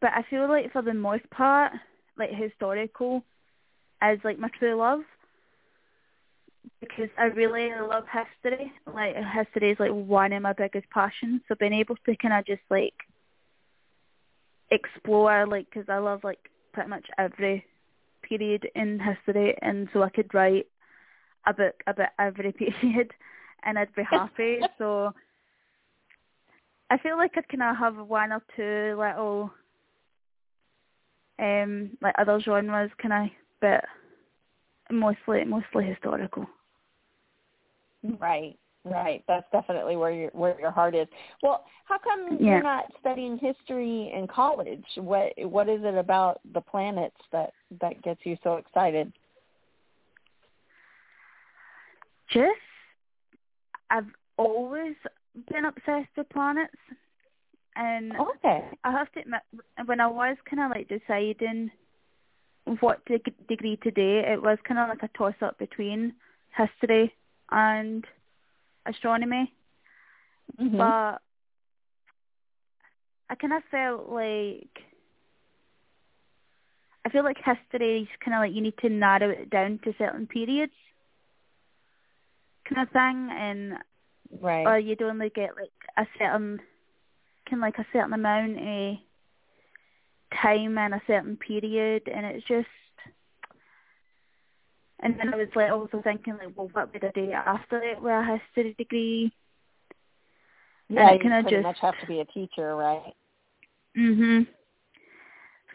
but 0.00 0.10
I 0.12 0.24
feel 0.28 0.48
like 0.48 0.72
for 0.72 0.82
the 0.82 0.94
most 0.94 1.28
part, 1.30 1.72
like 2.18 2.30
historical 2.30 3.24
as 4.00 4.18
like 4.24 4.38
my 4.38 4.48
true 4.58 4.74
love 4.76 5.00
because 6.80 7.08
I 7.18 7.24
really 7.24 7.70
love 7.80 8.04
history. 8.12 8.72
Like 8.92 9.14
history 9.16 9.70
is 9.70 9.80
like 9.80 9.92
one 9.92 10.32
of 10.32 10.42
my 10.42 10.52
biggest 10.52 10.88
passions. 10.90 11.42
So 11.48 11.54
being 11.58 11.72
able 11.72 11.96
to 12.06 12.16
kind 12.16 12.34
of 12.34 12.46
just 12.46 12.62
like 12.70 12.94
explore, 14.70 15.46
like, 15.46 15.66
because 15.70 15.88
I 15.88 15.98
love 15.98 16.24
like 16.24 16.50
pretty 16.72 16.90
much 16.90 17.06
every 17.18 17.64
period 18.22 18.68
in 18.74 19.00
history, 19.00 19.56
and 19.62 19.88
so 19.92 20.02
I 20.02 20.10
could 20.10 20.32
write 20.34 20.66
a 21.46 21.54
book 21.54 21.74
about 21.86 22.08
every 22.18 22.52
period, 22.80 23.12
and 23.62 23.78
I'd 23.78 23.94
be 23.94 24.02
happy. 24.02 24.60
so 24.78 25.12
I 26.90 26.98
feel 26.98 27.16
like 27.16 27.32
I'd 27.36 27.48
kind 27.48 27.62
of 27.62 27.76
have 27.76 28.06
one 28.06 28.32
or 28.32 28.42
two 28.56 28.98
little, 28.98 29.50
um, 31.38 31.90
like 32.00 32.14
other 32.18 32.40
genres, 32.40 32.90
can 32.98 33.12
I? 33.12 33.32
but 33.60 33.84
mostly 34.90 35.42
mostly 35.44 35.84
historical. 35.84 36.46
right 38.20 38.56
right 38.84 39.24
that's 39.26 39.46
definitely 39.50 39.96
where 39.96 40.12
your 40.12 40.30
where 40.30 40.58
your 40.60 40.70
heart 40.70 40.94
is 40.94 41.08
well 41.42 41.64
how 41.86 41.98
come 41.98 42.38
Yeah. 42.38 42.52
you're 42.52 42.62
not 42.62 42.84
studying 43.00 43.36
history 43.38 44.12
in 44.14 44.28
college 44.28 44.84
what 44.96 45.32
what 45.38 45.68
is 45.68 45.80
it 45.82 45.94
about 45.96 46.40
the 46.54 46.60
planets 46.60 47.16
that 47.32 47.52
that 47.80 48.00
gets 48.02 48.20
you 48.24 48.36
so 48.44 48.56
excited 48.56 49.12
Just, 52.32 52.50
I've 53.90 54.08
always 54.36 54.94
been 55.52 55.66
obsessed 55.66 56.08
with 56.16 56.28
planets, 56.30 56.74
and 57.76 58.12
okay 58.16 58.64
I 58.84 58.90
have 58.92 59.10
to 59.12 59.20
admit, 59.20 59.42
when 59.84 60.00
I 60.00 60.06
was 60.06 60.36
kind 60.48 60.62
of 60.62 60.70
like 60.70 60.88
deciding 60.88 61.70
what 62.80 63.04
deg- 63.06 63.46
degree 63.48 63.76
to 63.82 63.90
do, 63.90 64.18
it 64.26 64.42
was 64.42 64.58
kind 64.66 64.80
of 64.80 64.88
like 64.88 65.02
a 65.02 65.16
toss 65.16 65.34
up 65.40 65.58
between 65.58 66.14
history 66.56 67.14
and 67.50 68.04
astronomy. 68.86 69.52
Mhm. 70.60 70.78
But 70.78 71.20
I 73.28 73.34
kind 73.34 73.52
of 73.52 73.62
felt 73.70 74.08
like 74.08 74.82
I 77.04 77.08
feel 77.10 77.22
like 77.24 77.38
history 77.38 78.02
is 78.02 78.08
kind 78.24 78.34
of 78.34 78.40
like 78.40 78.52
you 78.52 78.60
need 78.62 78.78
to 78.78 78.88
narrow 78.88 79.30
it 79.30 79.50
down 79.50 79.78
to 79.84 79.94
certain 79.96 80.26
periods, 80.26 80.72
kind 82.68 82.82
of 82.82 82.92
thing, 82.92 83.28
and 83.30 83.78
right 84.40 84.66
or 84.66 84.78
you'd 84.78 85.02
only 85.02 85.30
get 85.30 85.54
like 85.56 85.70
a 85.96 86.06
certain 86.18 86.60
kind 87.48 87.60
like 87.62 87.78
a 87.78 87.86
certain 87.92 88.12
amount 88.12 88.58
of 88.58 88.96
time 90.42 90.76
in 90.78 90.92
a 90.92 91.00
certain 91.06 91.36
period 91.36 92.02
and 92.12 92.26
it's 92.26 92.46
just 92.46 92.66
and 95.00 95.14
then 95.18 95.32
I 95.32 95.36
was 95.36 95.48
like 95.54 95.70
also 95.70 96.00
thinking 96.02 96.34
like 96.34 96.56
well 96.56 96.68
what 96.72 96.92
would 96.92 97.04
I 97.04 97.10
do 97.14 97.30
after 97.32 97.82
it 97.82 98.00
with 98.00 98.12
a 98.12 98.38
history 98.54 98.74
degree? 98.78 99.32
Yeah 100.88 101.10
it 101.10 101.14
you 101.14 101.20
kinda 101.20 101.42
pretty 101.42 101.56
just- 101.56 101.62
much 101.64 101.78
have 101.80 101.98
to 102.00 102.06
be 102.06 102.20
a 102.20 102.24
teacher 102.26 102.74
right? 102.76 103.14
Mhm 103.96 104.46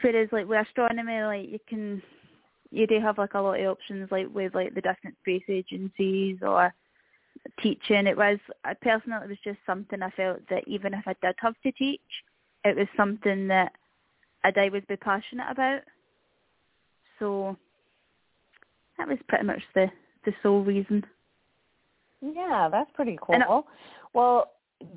whereas 0.02 0.30
like 0.32 0.48
with 0.48 0.66
astronomy 0.68 1.22
like 1.24 1.50
you 1.50 1.60
can 1.68 2.02
you 2.72 2.88
do 2.88 3.00
have 3.00 3.18
like 3.18 3.34
a 3.34 3.40
lot 3.40 3.60
of 3.60 3.68
options, 3.68 4.10
like 4.12 4.28
with 4.34 4.56
like 4.56 4.74
the 4.74 4.82
different 4.82 5.16
space 5.20 5.44
agencies 5.50 6.38
or 6.42 6.74
teaching. 7.62 8.08
It 8.08 8.18
was 8.18 8.40
I 8.64 8.74
personally, 8.74 9.24
it 9.24 9.30
was 9.30 9.38
just 9.44 9.60
something 9.66 10.02
I 10.02 10.10
felt 10.12 10.40
that 10.50 10.68
even 10.68 10.94
if 10.94 11.08
I 11.08 11.16
did 11.22 11.36
have 11.40 11.56
to 11.64 11.72
teach, 11.72 12.02
it 12.64 12.76
was 12.76 12.88
something 12.96 13.48
that 13.48 13.74
I'd 14.44 14.58
always 14.58 14.84
be 14.88 14.96
passionate 14.96 15.50
about. 15.50 15.82
So 17.20 17.58
that 18.98 19.08
was 19.08 19.18
pretty 19.28 19.46
much 19.46 19.62
the 19.76 19.88
the 20.26 20.34
sole 20.44 20.64
reason. 20.64 21.04
Yeah, 22.22 22.70
that's 22.72 22.92
pretty 22.94 23.18
cool. 23.22 23.66
well, 24.14 24.52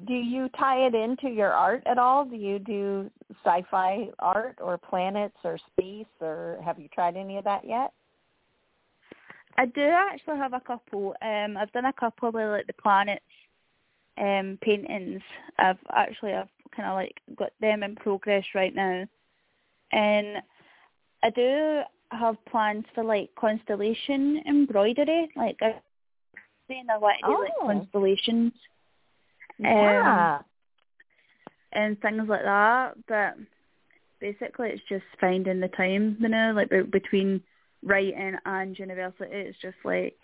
do 0.07 0.15
you 0.15 0.49
tie 0.59 0.87
it 0.87 0.95
into 0.95 1.29
your 1.29 1.53
art 1.53 1.83
at 1.87 1.99
all? 1.99 2.25
Do 2.25 2.37
you 2.37 2.59
do 2.59 3.11
sci-fi 3.45 4.09
art 4.19 4.59
or 4.61 4.79
planets 4.79 5.37
or 5.45 5.59
space 5.73 6.07
or 6.21 6.59
have 6.65 6.79
you 6.79 6.89
tried 6.89 7.17
any 7.17 7.37
of 7.39 7.45
that 7.45 7.67
yet? 7.67 7.93
I 9.57 9.67
do 9.67 9.83
actually 9.83 10.39
have 10.39 10.53
a 10.53 10.61
couple. 10.61 11.15
Um, 11.23 11.57
I've 11.57 11.73
done 11.73 11.85
a 11.85 11.93
couple 11.93 12.29
of 12.29 12.35
like 12.35 12.67
the 12.67 12.73
planets 12.75 13.25
um, 14.19 14.59
paintings. 14.63 15.23
I've 15.59 15.79
actually 15.95 16.33
I've 16.33 16.49
kind 16.75 16.89
of 16.89 16.95
like 16.95 17.15
got 17.37 17.53
them 17.61 17.83
in 17.83 17.97
progress 17.97 18.45
right 18.55 18.75
now, 18.75 19.05
and 19.93 20.39
I 21.23 21.31
do 21.31 21.83
have 22.11 22.37
plans 22.47 22.85
for 22.95 23.05
like 23.05 23.31
constellation 23.37 24.43
embroidery. 24.47 25.31
Like 25.37 25.57
I 25.63 25.81
I 26.71 26.99
want 26.99 27.19
to 27.23 27.29
do 27.29 27.37
oh. 27.37 27.67
like 27.67 27.77
constellations. 27.77 28.53
Yeah. 29.59 30.39
Um, 30.39 30.45
and 31.73 32.01
things 32.01 32.29
like 32.29 32.43
that, 32.43 32.95
but 33.09 33.35
basically 34.21 34.69
it's 34.71 34.83
just 34.89 35.05
finding 35.21 35.61
the 35.61 35.69
time, 35.69 36.17
you 36.21 36.29
know, 36.29 36.53
like 36.55 36.71
between 36.91 37.43
writing 37.85 38.37
and 38.45 38.79
university. 38.79 39.31
It's 39.31 39.59
just 39.61 39.77
like 39.85 40.17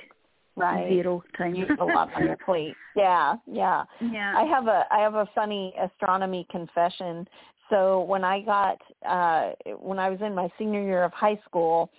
right. 0.56 0.88
zero 0.88 1.22
time. 1.36 1.54
You 1.54 1.66
a 1.80 1.84
lot 1.84 2.14
on 2.14 2.26
your 2.26 2.36
plate. 2.44 2.74
Yeah, 2.96 3.36
yeah. 3.46 3.84
Yeah. 4.00 4.34
I 4.36 4.44
have 4.44 4.66
a 4.66 4.84
I 4.90 5.00
have 5.00 5.14
a 5.14 5.26
funny 5.34 5.74
astronomy 5.80 6.46
confession. 6.50 7.28
So 7.68 8.02
when 8.02 8.24
I 8.24 8.40
got 8.40 8.78
uh 9.06 9.52
when 9.78 9.98
I 9.98 10.10
was 10.10 10.20
in 10.20 10.34
my 10.34 10.50
senior 10.58 10.82
year 10.82 11.04
of 11.04 11.12
high 11.12 11.38
school, 11.46 11.90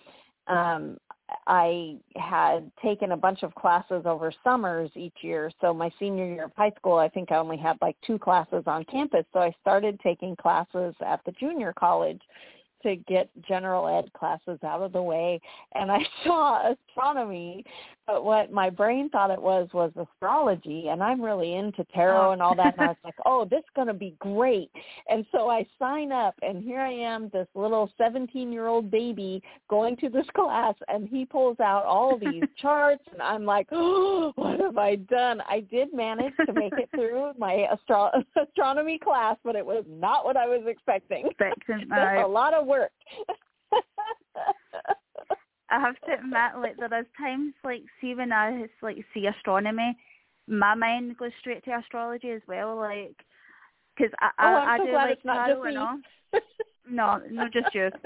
um 0.47 0.97
I 1.47 1.97
had 2.17 2.69
taken 2.83 3.13
a 3.13 3.17
bunch 3.17 3.43
of 3.43 3.55
classes 3.55 4.03
over 4.05 4.33
summers 4.43 4.91
each 4.95 5.15
year. 5.21 5.49
So 5.61 5.73
my 5.73 5.89
senior 5.97 6.25
year 6.25 6.45
of 6.45 6.51
high 6.57 6.73
school, 6.77 6.97
I 6.97 7.07
think 7.07 7.31
I 7.31 7.37
only 7.37 7.57
had 7.57 7.77
like 7.81 7.95
two 8.05 8.19
classes 8.19 8.63
on 8.67 8.83
campus. 8.85 9.25
So 9.31 9.39
I 9.39 9.55
started 9.61 9.99
taking 10.01 10.35
classes 10.35 10.93
at 11.05 11.21
the 11.25 11.31
junior 11.31 11.73
college 11.77 12.21
to 12.83 12.95
get 12.95 13.29
general 13.47 13.87
ed 13.87 14.11
classes 14.13 14.59
out 14.63 14.81
of 14.81 14.93
the 14.93 15.01
way 15.01 15.39
and 15.73 15.91
I 15.91 15.99
saw 16.23 16.73
astronomy 16.73 17.65
but 18.07 18.25
what 18.25 18.51
my 18.51 18.69
brain 18.69 19.09
thought 19.09 19.31
it 19.31 19.41
was 19.41 19.69
was 19.73 19.91
astrology 19.95 20.87
and 20.89 21.01
I'm 21.03 21.21
really 21.21 21.55
into 21.55 21.83
tarot 21.93 22.29
Oh. 22.29 22.31
and 22.31 22.41
all 22.41 22.55
that 22.55 22.73
and 22.77 22.81
I 22.81 22.87
was 22.89 22.97
like, 23.03 23.15
"Oh, 23.25 23.45
this 23.45 23.59
is 23.59 23.65
going 23.75 23.87
to 23.87 23.93
be 23.93 24.15
great." 24.19 24.69
And 25.09 25.25
so 25.31 25.49
I 25.49 25.65
sign 25.79 26.11
up 26.11 26.35
and 26.41 26.63
here 26.63 26.79
I 26.79 26.91
am 26.91 27.29
this 27.29 27.47
little 27.55 27.91
17-year-old 27.99 28.91
baby 28.91 29.41
going 29.69 29.95
to 29.97 30.09
this 30.09 30.25
class 30.35 30.75
and 30.87 31.07
he 31.07 31.25
pulls 31.25 31.59
out 31.59 31.85
all 31.85 32.17
these 32.17 32.43
charts 32.61 33.03
and 33.11 33.21
I'm 33.21 33.45
like, 33.45 33.67
"Oh, 33.71 34.31
what 34.35 34.59
have 34.59 34.77
I 34.77 34.95
done?" 34.95 35.41
I 35.47 35.61
did 35.61 35.93
manage 35.93 36.33
to 36.45 36.53
make 36.53 36.73
it 36.73 36.89
through 36.93 37.31
my 37.37 37.67
astro- 37.71 38.11
astronomy 38.41 38.99
class, 38.99 39.37
but 39.43 39.55
it 39.55 39.65
was 39.65 39.85
not 39.87 40.25
what 40.25 40.37
I 40.37 40.47
was 40.47 40.63
expecting. 40.67 41.29
That's 41.89 42.25
a 42.25 42.27
lot 42.27 42.53
of 42.53 42.65
work. 42.67 42.91
I 45.71 45.79
have 45.79 45.95
to 46.05 46.13
admit, 46.13 46.57
like 46.59 46.77
there 46.77 46.99
is 46.99 47.05
times 47.17 47.53
like 47.63 47.83
see 47.99 48.13
when 48.13 48.31
I 48.31 48.67
like 48.81 48.97
see 49.13 49.25
astronomy, 49.27 49.97
my 50.47 50.75
mind 50.75 51.17
goes 51.17 51.31
straight 51.39 51.63
to 51.65 51.77
astrology 51.77 52.31
as 52.31 52.41
well, 52.47 52.75
like 52.75 53.15
because 53.95 54.11
I 54.19 54.31
Oh, 54.39 54.55
I, 54.55 54.75
I 54.75 54.77
so 54.77 54.85
do 54.85 54.91
like 54.93 55.17
it's 55.17 55.25
not 55.25 55.45
tarot 55.47 55.63
just 55.63 55.67
and 55.67 55.77
all. 55.77 55.97
No, 56.89 57.21
no, 57.29 57.47
just 57.47 57.73
you. 57.73 57.89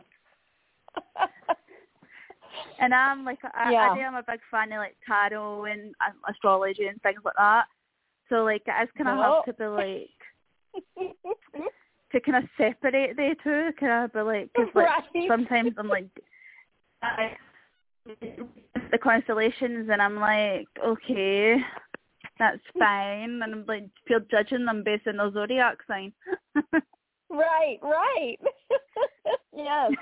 And 2.80 2.94
I'm 2.94 3.24
like, 3.24 3.40
I, 3.44 3.72
Yeah. 3.72 3.92
I 3.92 3.96
do. 3.96 4.02
I'm 4.02 4.16
a 4.16 4.24
big 4.24 4.40
fan 4.52 4.72
of 4.74 4.80
like 4.80 4.98
tarot 5.08 5.66
and 5.66 5.96
uh, 6.06 6.12
astrology 6.30 6.88
and 6.88 7.02
things 7.02 7.22
like 7.24 7.34
that. 7.38 7.66
So 8.30 8.44
like, 8.44 8.64
I 8.68 8.86
just 8.86 8.98
kind 8.98 9.10
of 9.10 9.18
have 9.18 9.46
to 9.46 9.54
be 9.54 9.66
like 9.66 10.10
to 12.12 12.20
kind 12.20 12.44
of 12.44 12.50
separate 12.58 13.16
the 13.16 13.36
two. 13.44 13.70
Kind 13.80 14.04
of 14.06 14.14
be 14.14 14.20
like, 14.22 14.50
because 14.54 14.70
like 14.76 14.88
Right. 14.88 15.28
sometimes 15.30 15.74
I'm 15.78 15.88
like, 15.88 16.10
I, 17.02 17.38
the 18.06 18.98
constellations, 18.98 19.90
and 19.92 20.02
I'm 20.02 20.20
like, 20.20 20.68
okay, 20.84 21.58
that's 22.40 22.62
fine, 22.78 23.42
and 23.42 23.44
I'm 23.44 23.66
like 23.68 23.90
feel 24.08 24.20
judging 24.32 24.66
them 24.66 24.84
based 24.84 25.08
on 25.08 25.18
their 25.18 25.32
zodiac 25.32 25.78
sign. 25.88 26.14
right, 27.30 27.80
right. 27.82 28.38
yes. 29.56 29.92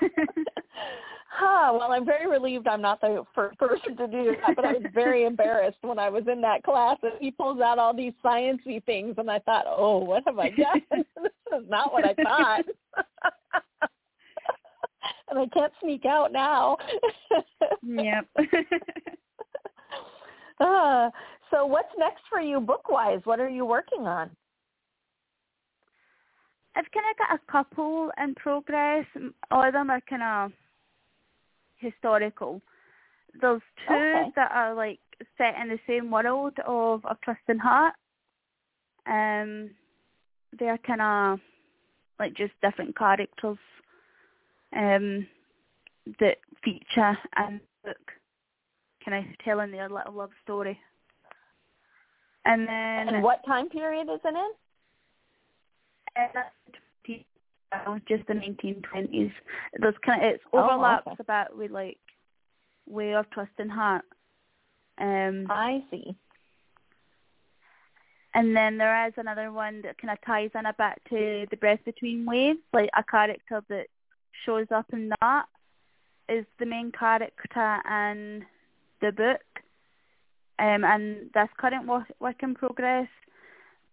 Huh, 1.36 1.72
well, 1.72 1.90
I'm 1.90 2.06
very 2.06 2.28
relieved 2.30 2.68
I'm 2.68 2.80
not 2.80 3.00
the 3.00 3.24
first 3.34 3.58
person 3.58 3.96
to 3.96 4.06
do 4.06 4.36
that, 4.40 4.54
but 4.54 4.64
I 4.64 4.74
was 4.74 4.84
very 4.94 5.24
embarrassed 5.24 5.78
when 5.80 5.98
I 5.98 6.08
was 6.08 6.22
in 6.30 6.40
that 6.42 6.62
class 6.62 6.96
and 7.02 7.14
he 7.18 7.32
pulls 7.32 7.60
out 7.60 7.76
all 7.76 7.92
these 7.92 8.12
sciencey 8.24 8.84
things 8.84 9.16
and 9.18 9.28
I 9.28 9.40
thought, 9.40 9.64
oh, 9.66 9.98
what 9.98 10.22
have 10.28 10.38
I 10.38 10.50
done? 10.50 10.82
this 10.92 11.32
is 11.58 11.68
not 11.68 11.92
what 11.92 12.04
I 12.04 12.14
thought. 12.14 12.64
and 15.28 15.38
I 15.40 15.46
can't 15.52 15.72
sneak 15.82 16.04
out 16.04 16.30
now. 16.30 16.76
Yep. 17.86 18.26
uh, 20.60 21.10
so 21.50 21.66
what's 21.66 21.88
next 21.98 22.22
for 22.30 22.40
you 22.40 22.60
book-wise? 22.60 23.20
What 23.24 23.40
are 23.40 23.48
you 23.48 23.64
working 23.64 24.06
on? 24.06 24.30
I've 26.76 26.90
kind 26.92 27.06
of 27.10 27.18
got 27.18 27.34
a 27.36 27.52
couple 27.52 28.10
in 28.22 28.34
progress. 28.34 29.06
All 29.50 29.66
of 29.66 29.72
them 29.72 29.90
are 29.90 30.00
kind 30.08 30.22
of 30.22 30.52
historical. 31.76 32.60
There's 33.40 33.62
two 33.86 33.94
Okay. 33.94 34.32
that 34.36 34.50
are 34.52 34.74
like 34.74 34.98
set 35.38 35.54
in 35.60 35.68
the 35.68 35.78
same 35.86 36.10
world 36.10 36.54
of 36.66 37.04
A 37.04 37.16
Trusting 37.22 37.58
Heart. 37.58 37.94
Um, 39.06 39.70
they're 40.58 40.78
kind 40.78 41.02
of 41.02 41.40
like 42.18 42.34
just 42.34 42.52
different 42.62 42.96
characters 42.96 43.58
um, 44.74 45.26
that 46.20 46.38
feature 46.64 47.18
in 47.48 47.60
the 47.60 47.73
book, 47.84 48.12
kind 49.04 49.26
of 49.26 49.38
telling 49.44 49.70
their 49.70 49.88
little 49.88 50.12
love 50.14 50.30
story. 50.42 50.78
And 52.46 52.66
then 52.68 53.08
And 53.14 53.22
what 53.22 53.44
time 53.46 53.68
period 53.68 54.08
is 54.12 54.20
it 54.24 54.34
in? 54.34 54.50
uh, 57.72 57.98
just 58.08 58.26
the 58.28 58.34
1920s. 58.34 59.32
There's 59.80 59.94
kind 60.04 60.22
of 60.24 60.30
it 60.34 60.40
Oh, 60.52 60.58
overlaps 60.70 61.06
okay. 61.08 61.16
a 61.20 61.24
bit 61.24 61.56
with 61.56 61.70
like 61.70 61.98
Way 62.86 63.12
A 63.12 63.24
Trusting 63.32 63.68
Heart. 63.68 64.04
Um, 64.98 65.46
I 65.50 65.82
see. 65.90 66.14
and 68.34 68.54
then 68.56 68.78
there 68.78 69.06
is 69.08 69.14
another 69.16 69.50
one 69.52 69.82
that 69.82 69.98
kind 69.98 70.12
of 70.12 70.18
ties 70.24 70.50
in 70.54 70.66
a 70.66 70.74
bit 70.74 71.00
to 71.10 71.46
the 71.50 71.56
Breath 71.56 71.80
Between 71.84 72.24
Waves, 72.26 72.60
like 72.72 72.90
a 72.96 73.02
character 73.02 73.62
that 73.68 73.86
shows 74.44 74.66
up 74.72 74.86
in 74.92 75.10
that 75.20 75.46
is 76.28 76.44
the 76.58 76.66
main 76.66 76.92
character 76.92 77.80
in 77.88 78.44
the 79.00 79.12
book. 79.12 79.40
Um, 80.58 80.84
and 80.84 81.30
this 81.34 81.48
current 81.58 81.86
work, 81.86 82.04
work 82.20 82.42
in 82.42 82.54
progress, 82.54 83.08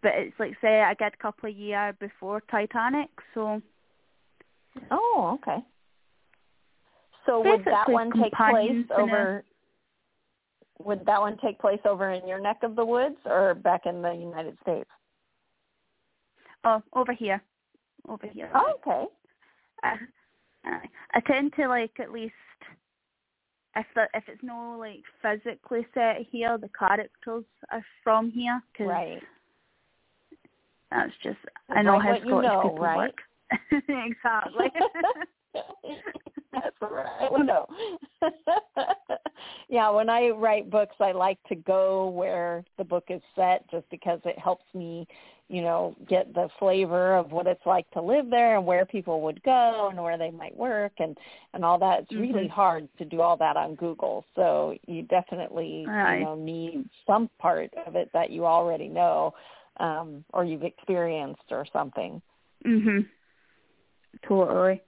but 0.00 0.12
it's 0.14 0.38
like 0.38 0.54
say 0.60 0.80
a 0.80 0.94
good 0.96 1.18
couple 1.18 1.48
of 1.50 1.56
years 1.56 1.94
before 1.98 2.40
Titanic, 2.50 3.10
so 3.34 3.60
Oh, 4.90 5.38
okay. 5.40 5.58
So 7.26 7.40
would 7.40 7.64
that 7.66 7.88
one 7.88 8.10
take 8.12 8.32
place 8.32 8.70
in 8.70 8.86
a- 8.90 8.94
over? 8.94 9.44
Would 10.78 11.06
that 11.06 11.20
one 11.20 11.36
take 11.38 11.60
place 11.60 11.80
over 11.84 12.10
in 12.10 12.26
your 12.26 12.40
neck 12.40 12.62
of 12.62 12.74
the 12.74 12.84
woods 12.84 13.18
or 13.24 13.54
back 13.54 13.86
in 13.86 14.02
the 14.02 14.12
United 14.12 14.58
States? 14.62 14.88
oh 16.64 16.82
over 16.92 17.12
here, 17.12 17.42
over 18.08 18.26
here. 18.26 18.50
Oh, 18.54 18.74
okay. 18.78 19.06
I, 19.82 19.96
I 20.64 20.88
I 21.14 21.20
tend 21.20 21.52
to 21.54 21.68
like 21.68 21.98
at 22.00 22.12
least 22.12 22.34
if 23.76 23.86
the, 23.94 24.02
if 24.14 24.24
it's 24.28 24.42
no 24.42 24.76
like 24.78 25.02
physically 25.22 25.86
set 25.94 26.26
here, 26.30 26.58
the 26.58 26.70
characters 26.78 27.44
are 27.70 27.84
from 28.04 28.30
here 28.30 28.60
because 28.72 28.88
Right. 28.88 29.22
that's 30.90 31.12
just 31.22 31.38
I 31.70 31.82
know 31.82 31.92
Write 31.92 32.02
how 32.02 32.26
Scottish 32.26 32.48
know, 32.48 32.62
people 32.62 32.78
right? 32.78 32.96
work. 32.98 33.20
exactly. 33.88 34.66
That's 36.52 36.76
right. 36.82 37.30
No. 37.44 37.66
yeah, 39.68 39.88
when 39.90 40.10
I 40.10 40.28
write 40.28 40.70
books, 40.70 40.94
I 41.00 41.12
like 41.12 41.38
to 41.48 41.54
go 41.54 42.08
where 42.08 42.62
the 42.76 42.84
book 42.84 43.04
is 43.08 43.22
set, 43.34 43.68
just 43.70 43.88
because 43.90 44.20
it 44.26 44.38
helps 44.38 44.64
me, 44.74 45.06
you 45.48 45.62
know, 45.62 45.96
get 46.08 46.34
the 46.34 46.48
flavor 46.58 47.16
of 47.16 47.32
what 47.32 47.46
it's 47.46 47.64
like 47.64 47.90
to 47.92 48.02
live 48.02 48.28
there 48.28 48.56
and 48.56 48.66
where 48.66 48.84
people 48.84 49.22
would 49.22 49.42
go 49.42 49.88
and 49.90 50.02
where 50.02 50.18
they 50.18 50.30
might 50.30 50.56
work 50.56 50.92
and 50.98 51.16
and 51.54 51.64
all 51.64 51.78
that. 51.78 52.00
It's 52.00 52.12
really 52.12 52.48
Mhm. 52.48 52.50
hard 52.50 52.88
to 52.98 53.04
do 53.06 53.22
all 53.22 53.36
that 53.38 53.56
on 53.56 53.74
Google, 53.74 54.24
so 54.34 54.76
you 54.86 55.02
definitely 55.02 55.86
Aye. 55.88 56.18
you 56.18 56.24
know 56.24 56.34
need 56.34 56.88
some 57.06 57.28
part 57.38 57.72
of 57.86 57.96
it 57.96 58.10
that 58.12 58.30
you 58.30 58.44
already 58.44 58.88
know 58.88 59.32
um, 59.78 60.22
or 60.34 60.44
you've 60.44 60.64
experienced 60.64 61.50
or 61.50 61.64
something. 61.72 62.20
Mhm. 62.64 63.08
Totally. 64.28 64.82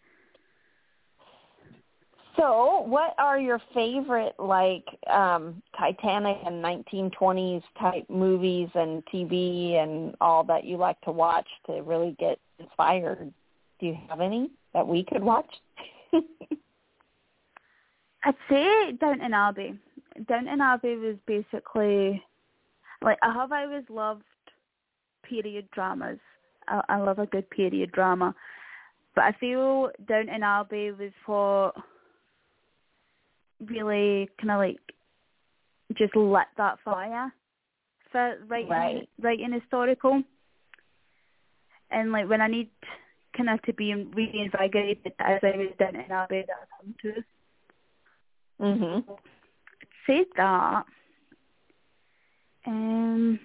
So, 2.36 2.82
what 2.86 3.14
are 3.18 3.38
your 3.38 3.60
favorite 3.72 4.34
like 4.38 4.84
um 5.12 5.62
Titanic 5.78 6.38
and 6.44 6.64
1920s 6.64 7.62
type 7.78 8.04
movies 8.08 8.68
and 8.74 9.04
TV 9.06 9.74
and 9.74 10.16
all 10.20 10.42
that 10.44 10.64
you 10.64 10.76
like 10.76 11.00
to 11.02 11.12
watch 11.12 11.46
to 11.66 11.82
really 11.82 12.16
get 12.18 12.38
inspired? 12.58 13.32
Do 13.78 13.86
you 13.86 13.96
have 14.08 14.20
any 14.20 14.50
that 14.72 14.86
we 14.86 15.04
could 15.04 15.22
watch? 15.22 15.52
I'd 18.24 18.34
say 18.48 18.92
Downton 19.00 19.34
Abbey. 19.34 19.78
Downton 20.28 20.60
Abbey 20.60 20.96
was 20.96 21.16
basically 21.26 22.22
like 23.02 23.18
I 23.22 23.32
have 23.32 23.52
always 23.52 23.84
loved 23.88 24.24
period 25.22 25.68
dramas. 25.72 26.18
I, 26.66 26.80
I 26.88 26.96
love 26.96 27.18
a 27.18 27.26
good 27.26 27.48
period 27.50 27.92
drama, 27.92 28.34
but 29.14 29.24
I 29.24 29.32
feel 29.32 29.90
Downton 30.08 30.42
Abbey 30.42 30.90
was 30.90 31.12
what 31.26 31.74
really 33.68 34.28
kind 34.40 34.50
of 34.50 34.58
like 34.58 34.78
just 35.96 36.16
lit 36.16 36.46
that 36.56 36.78
fire 36.84 37.32
for 38.10 38.36
writing 38.48 38.68
Right. 38.70 39.08
writing 39.20 39.52
historical. 39.52 40.22
And 41.90 42.12
like 42.12 42.28
when 42.28 42.40
I 42.40 42.48
need 42.48 42.70
kind 43.36 43.50
of 43.50 43.60
to 43.62 43.72
be 43.72 43.94
reinvigorated, 43.94 45.12
as 45.18 45.40
I 45.42 45.56
was 45.56 45.68
Downton 45.78 46.10
Abbey, 46.10 46.44
that 46.46 46.56
I 46.62 46.82
come 46.82 46.94
to. 47.02 47.24
mhm. 48.60 49.18
say 50.06 50.24
that. 50.36 50.84
Um, 52.66 53.38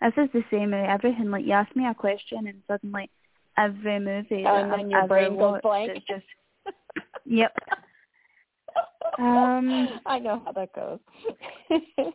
this 0.00 0.12
is 0.16 0.30
the 0.32 0.44
same 0.50 0.70
with 0.70 0.88
everything. 0.88 1.30
Like 1.30 1.44
you 1.44 1.52
ask 1.52 1.74
me 1.76 1.86
a 1.86 1.94
question 1.94 2.46
and 2.46 2.62
suddenly 2.66 3.10
every 3.56 4.00
movie 4.00 4.44
Oh, 4.46 4.54
and 4.56 4.72
then 4.72 4.90
your 4.90 5.06
brain 5.06 5.36
goes 5.38 5.60
blank. 5.62 5.92
It's 5.94 6.06
just 6.06 6.24
yep. 7.24 7.52
Um, 9.18 10.00
I 10.06 10.18
know 10.18 10.42
how 10.44 10.52
that 10.52 10.74
goes. 10.74 10.98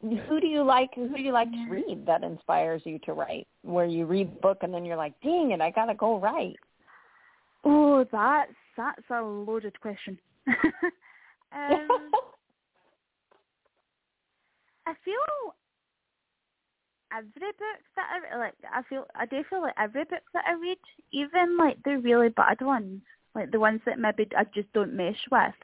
who 0.00 0.40
do 0.40 0.46
you 0.46 0.62
like? 0.62 0.90
Who 0.94 1.08
do 1.08 1.22
you 1.22 1.32
like 1.32 1.50
to 1.50 1.66
read 1.68 2.06
that 2.06 2.24
inspires 2.24 2.82
you 2.84 2.98
to 3.00 3.12
write? 3.12 3.46
Where 3.62 3.86
you 3.86 4.06
read 4.06 4.34
the 4.34 4.40
book 4.40 4.58
and 4.62 4.72
then 4.72 4.84
you're 4.84 4.96
like, 4.96 5.14
"Dang 5.22 5.52
it, 5.52 5.60
I 5.60 5.70
gotta 5.70 5.94
go 5.94 6.18
write." 6.18 6.56
oh, 7.64 8.04
that's 8.10 8.52
that's 8.76 9.02
a 9.10 9.22
loaded 9.22 9.78
question. 9.80 10.18
um, 10.48 11.88
I 14.86 14.94
feel 15.04 15.54
every 17.12 17.52
book 17.52 17.80
that 17.96 18.06
I 18.32 18.38
like, 18.38 18.54
I 18.72 18.82
feel 18.88 19.06
I 19.14 19.26
do 19.26 19.42
feel 19.48 19.62
like 19.62 19.74
every 19.78 20.04
book 20.04 20.22
that 20.34 20.44
I 20.46 20.54
read, 20.54 20.78
even 21.12 21.56
like 21.58 21.76
the 21.84 21.98
really 21.98 22.30
bad 22.30 22.60
ones, 22.60 23.02
like 23.34 23.50
the 23.50 23.60
ones 23.60 23.80
that 23.86 23.98
maybe 23.98 24.28
I 24.36 24.44
just 24.54 24.72
don't 24.72 24.94
mesh 24.94 25.20
with, 25.30 25.54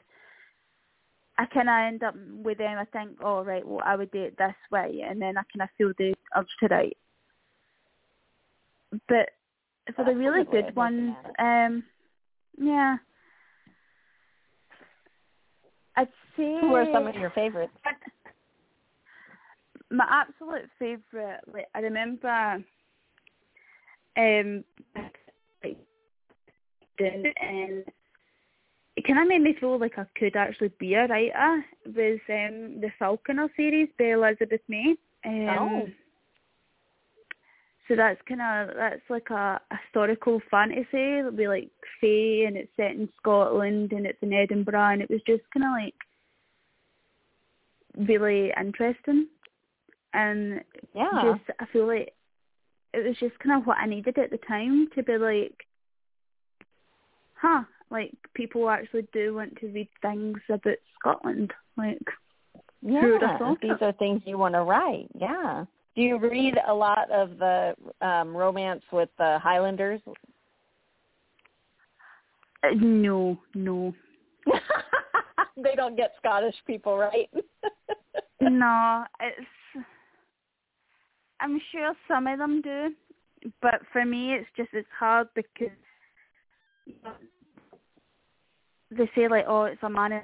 I 1.37 1.45
kind 1.45 1.69
of 1.69 1.93
end 1.93 2.03
up 2.03 2.15
with 2.43 2.57
them. 2.57 2.77
I 2.77 2.85
think, 2.85 3.17
oh 3.23 3.43
right, 3.43 3.65
well 3.65 3.81
I 3.85 3.95
would 3.95 4.11
do 4.11 4.23
it 4.23 4.37
this 4.37 4.55
way, 4.71 5.03
and 5.07 5.21
then 5.21 5.37
I 5.37 5.41
kind 5.53 5.61
of 5.61 5.69
feel 5.77 5.91
the 5.97 6.13
urge 6.35 6.47
to 6.61 6.67
write. 6.67 6.97
But 9.07 9.29
for 9.95 10.03
the 10.03 10.05
That's 10.05 10.15
a 10.15 10.15
really 10.15 10.43
good 10.43 10.53
way 10.53 10.59
of 10.59 10.65
good 10.65 10.77
looking 10.77 11.07
ones, 11.07 11.15
um, 11.39 11.83
yeah, 12.57 12.97
I'd 15.95 16.07
say 16.35 16.57
Who 16.61 16.73
are 16.75 16.87
some 16.93 17.07
of 17.07 17.15
your 17.15 17.31
favorites? 17.31 17.73
my 19.89 20.05
absolute 20.09 20.69
favourite, 20.79 21.39
like 21.53 21.67
I 21.73 21.79
remember 21.79 22.63
um 24.17 24.63
doing 26.97 27.31
and 27.41 27.83
it 28.95 29.05
kinda 29.05 29.25
made 29.25 29.41
me 29.41 29.53
feel 29.59 29.77
like 29.79 29.97
I 29.99 30.05
could 30.17 30.35
actually 30.35 30.71
be 30.79 30.95
a 30.95 31.07
writer 31.07 31.63
was 31.85 32.19
um 32.29 32.81
the 32.81 32.91
Falconer 32.99 33.49
series 33.55 33.89
by 33.99 34.05
Elizabeth 34.11 34.61
May. 34.67 34.95
Um 35.25 35.59
Oh. 35.59 35.87
so 37.87 37.95
that's 37.95 38.21
kinda 38.27 38.73
that's 38.75 39.09
like 39.09 39.29
a 39.29 39.61
historical 39.71 40.41
fantasy, 40.51 41.19
it'll 41.19 41.31
be 41.31 41.47
like 41.47 41.69
Fae 42.01 42.45
and 42.47 42.57
it's 42.57 42.75
set 42.75 42.91
in 42.91 43.07
Scotland 43.17 43.93
and 43.93 44.05
it's 44.05 44.21
in 44.21 44.33
Edinburgh 44.33 44.91
and 44.93 45.01
it 45.01 45.09
was 45.09 45.21
just 45.27 45.43
kinda 45.53 45.69
like 45.71 45.95
really 48.09 48.51
interesting 48.59 49.27
and 50.13 50.61
Yeah. 50.93 51.09
just 51.21 51.41
I 51.59 51.65
feel 51.67 51.87
like 51.87 52.13
it 52.93 53.05
was 53.05 53.17
just 53.19 53.37
kind 53.39 53.59
of 53.59 53.67
what 53.67 53.77
I 53.77 53.85
needed 53.85 54.17
at 54.17 54.31
the 54.31 54.37
time 54.47 54.87
to 54.95 55.03
be 55.03 55.17
like, 55.17 55.65
huh, 57.41 57.63
like 57.89 58.13
people 58.33 58.69
actually 58.69 59.07
do 59.13 59.35
want 59.35 59.57
to 59.59 59.67
read 59.67 59.89
things 60.01 60.37
about 60.49 60.77
Scotland. 60.99 61.53
Like, 61.77 61.99
who 62.81 63.13
would 63.13 63.21
have 63.21 63.39
yeah. 63.39 63.53
These 63.61 63.81
are 63.81 63.93
things 63.93 64.21
you 64.25 64.37
want 64.37 64.55
to 64.55 64.63
write. 64.63 65.07
Yeah. 65.17 65.65
Do 65.95 66.01
you 66.01 66.19
read 66.19 66.55
a 66.67 66.73
lot 66.73 67.09
of 67.11 67.37
the 67.37 67.75
um 68.01 68.35
romance 68.35 68.83
with 68.91 69.09
the 69.17 69.39
Highlanders? 69.41 70.01
Uh, 72.63 72.73
no, 72.75 73.37
no, 73.53 73.93
they 75.57 75.75
don't 75.75 75.95
get 75.95 76.13
Scottish 76.17 76.55
people, 76.65 76.97
right? 76.97 77.29
no. 78.41 79.03
It's 79.19 79.85
I'm 81.39 81.59
sure 81.71 81.93
some 82.07 82.27
of 82.27 82.39
them 82.39 82.61
do, 82.61 82.89
but 83.61 83.81
for 83.93 84.05
me, 84.05 84.33
it's 84.33 84.47
just 84.55 84.69
it's 84.73 84.87
hard 84.97 85.27
because 85.35 85.69
they 88.91 89.09
say 89.15 89.27
like, 89.27 89.45
oh, 89.47 89.63
it's 89.63 89.83
a 89.83 89.89
man 89.89 90.13
in 90.13 90.21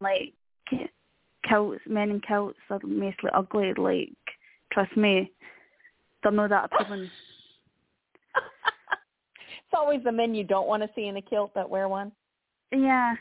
like 0.00 0.32
kilts, 1.48 1.80
men 1.86 2.10
in 2.10 2.20
kilts 2.20 2.58
are 2.70 2.80
mostly 2.84 3.30
ugly. 3.34 3.72
Like, 3.76 4.10
trust 4.72 4.96
me, 4.96 5.30
they're 6.22 6.32
not 6.32 6.50
that 6.50 6.70
appealing. 6.72 7.02
it's 8.34 9.74
always 9.74 10.02
the 10.04 10.12
men 10.12 10.34
you 10.34 10.44
don't 10.44 10.68
want 10.68 10.82
to 10.82 10.90
see 10.94 11.06
in 11.06 11.16
a 11.16 11.22
kilt 11.22 11.54
that 11.54 11.68
wear 11.68 11.88
one. 11.88 12.12
Yeah, 12.72 13.14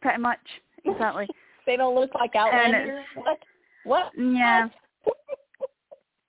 pretty 0.00 0.20
much, 0.20 0.38
exactly. 0.84 1.26
They 1.66 1.76
don't 1.76 1.94
look 1.94 2.14
like 2.14 2.32
And 2.34 2.74
outlanders. 2.74 3.04
What? 3.14 3.38
What? 3.84 4.10
Yeah. 4.18 4.68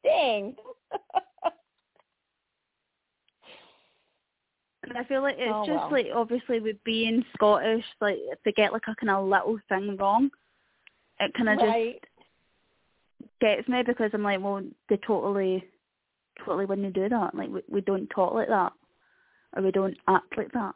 Dang. 0.04 0.56
I 4.96 5.04
feel 5.06 5.22
like 5.22 5.36
it's 5.38 5.50
Oh, 5.52 5.66
just 5.66 5.78
well. 5.78 5.92
like 5.92 6.08
obviously 6.14 6.60
with 6.60 6.84
being 6.84 7.24
Scottish, 7.36 7.86
like 8.02 8.18
if 8.20 8.40
they 8.44 8.52
get 8.52 8.74
like 8.74 8.84
a 8.88 8.96
kind 8.96 9.10
of 9.10 9.28
little 9.28 9.60
thing 9.70 9.96
wrong, 9.98 10.30
it 11.20 11.34
kind 11.36 11.50
of 11.50 11.58
right. 11.58 12.00
just 12.02 12.12
gets 13.42 13.68
me 13.68 13.84
because 13.86 14.12
I'm 14.14 14.24
like, 14.24 14.42
well, 14.42 14.64
they 14.90 14.98
totally, 14.98 15.64
totally 16.46 16.66
wouldn't 16.66 16.94
do 16.94 17.10
that. 17.10 17.36
Like 17.36 17.50
we 17.50 17.62
we 17.70 17.82
don't 17.82 18.08
talk 18.08 18.34
like 18.34 18.48
that, 18.50 18.74
or 19.56 19.64
we 19.64 19.72
don't 19.72 19.98
act 20.08 20.38
like 20.38 20.52
that. 20.54 20.76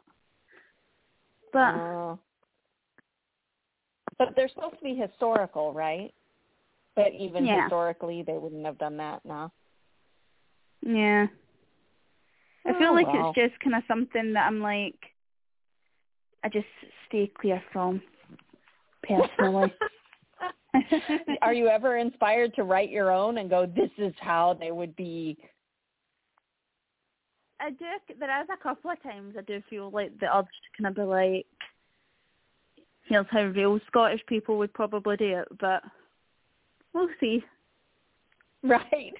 But 1.52 1.74
Oh. 1.74 2.18
But 4.18 4.34
they're 4.34 4.48
supposed 4.48 4.78
to 4.78 4.84
be 4.84 4.94
historical, 4.96 5.72
right? 5.72 6.12
But 6.96 7.12
even 7.12 7.46
Yeah. 7.46 7.62
historically, 7.62 8.22
they 8.22 8.36
wouldn't 8.36 8.66
have 8.66 8.78
done 8.78 8.96
that. 8.96 9.24
No. 9.24 9.52
yeah, 10.82 11.26
I 12.68 12.78
feel 12.78 12.90
Oh, 12.90 12.94
like 12.94 13.06
well. 13.06 13.32
it's 13.36 13.50
just 13.52 13.60
kind 13.62 13.74
of 13.74 13.82
something 13.88 14.32
that 14.34 14.46
I'm 14.46 14.60
like, 14.60 14.94
I 16.44 16.48
just 16.48 16.66
stay 17.08 17.30
clear 17.40 17.62
from 17.72 18.02
personally. 19.02 19.74
Are 21.42 21.54
you 21.54 21.68
ever 21.68 21.96
inspired 21.96 22.54
to 22.54 22.62
write 22.62 22.90
your 22.90 23.10
own 23.10 23.38
and 23.38 23.48
go, 23.48 23.66
"This 23.66 23.90
is 23.96 24.12
how 24.20 24.54
they 24.60 24.70
would 24.70 24.94
be"? 24.96 25.36
I 27.60 27.70
do. 27.70 27.86
There 28.18 28.42
is 28.42 28.48
a 28.52 28.62
couple 28.62 28.90
of 28.90 29.02
times 29.02 29.34
I 29.36 29.42
do 29.42 29.62
feel 29.68 29.90
like 29.90 30.16
the 30.20 30.26
urge 30.26 30.46
to 30.46 30.82
kind 30.82 30.88
of 30.88 30.94
be 30.94 31.02
like, 31.08 31.46
here's 33.06 33.26
how 33.30 33.44
real 33.44 33.80
Scottish 33.86 34.20
people 34.26 34.58
would 34.58 34.72
probably 34.74 35.16
do 35.16 35.38
it, 35.38 35.48
but 35.58 35.82
we'll 36.92 37.08
see. 37.20 37.42
Right. 38.64 39.14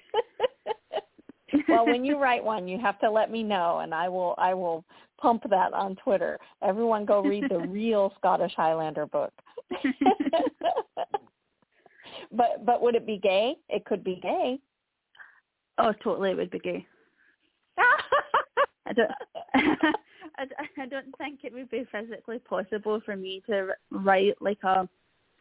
Well, 1.69 1.85
when 1.85 2.03
you 2.03 2.17
write 2.17 2.43
one, 2.43 2.67
you 2.67 2.79
have 2.79 2.99
to 2.99 3.09
let 3.09 3.31
me 3.31 3.43
know, 3.43 3.79
and 3.79 3.93
I 3.93 4.09
will 4.09 4.35
I 4.37 4.53
will 4.53 4.83
pump 5.19 5.43
that 5.49 5.73
on 5.73 5.95
Twitter. 5.97 6.39
Everyone, 6.61 7.05
go 7.05 7.21
read 7.21 7.45
the 7.49 7.59
real 7.69 8.13
Scottish 8.17 8.53
Highlander 8.55 9.05
book. 9.05 9.33
but 12.31 12.65
but 12.65 12.81
would 12.81 12.95
it 12.95 13.05
be 13.05 13.17
gay? 13.17 13.55
It 13.69 13.85
could 13.85 14.03
be 14.03 14.19
gay. 14.21 14.59
Oh, 15.77 15.93
totally, 16.03 16.31
it 16.31 16.37
would 16.37 16.51
be 16.51 16.59
gay. 16.59 16.85
I 18.85 18.93
don't. 18.93 19.11
I, 20.37 20.85
don't 20.85 21.17
think 21.17 21.41
it 21.43 21.53
would 21.53 21.69
be 21.69 21.85
physically 21.91 22.39
possible 22.39 23.01
for 23.05 23.17
me 23.17 23.43
to 23.47 23.71
write 23.91 24.35
like 24.41 24.63
a 24.63 24.87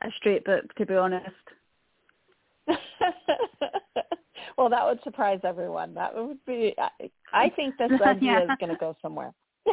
a 0.03 0.11
straight 0.17 0.45
book. 0.45 0.75
To 0.77 0.87
be 0.87 0.95
honest. 0.95 1.35
Well, 4.59 4.69
that 4.69 4.85
would 4.85 4.99
surprise 5.05 5.39
everyone. 5.45 5.95
That 5.95 6.15
would 6.15 6.45
be. 6.45 6.75
I, 6.77 6.89
I 7.33 7.49
think 7.57 7.77
this 7.79 7.93
idea 8.05 8.33
yeah. 8.33 8.43
is 8.43 8.51
going 8.59 8.73
to 8.73 8.79
go 8.79 8.97
somewhere. 9.01 9.33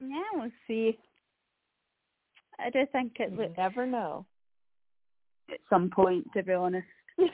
yeah, 0.00 0.22
we'll 0.32 0.50
see. 0.66 0.98
I 2.58 2.70
do 2.70 2.86
think 2.90 3.12
it. 3.20 3.30
You 3.32 3.52
never 3.58 3.86
know. 3.86 4.24
At 5.50 5.60
some 5.68 5.90
point, 5.90 6.26
to 6.34 6.42
be 6.42 6.54
honest. 6.54 6.86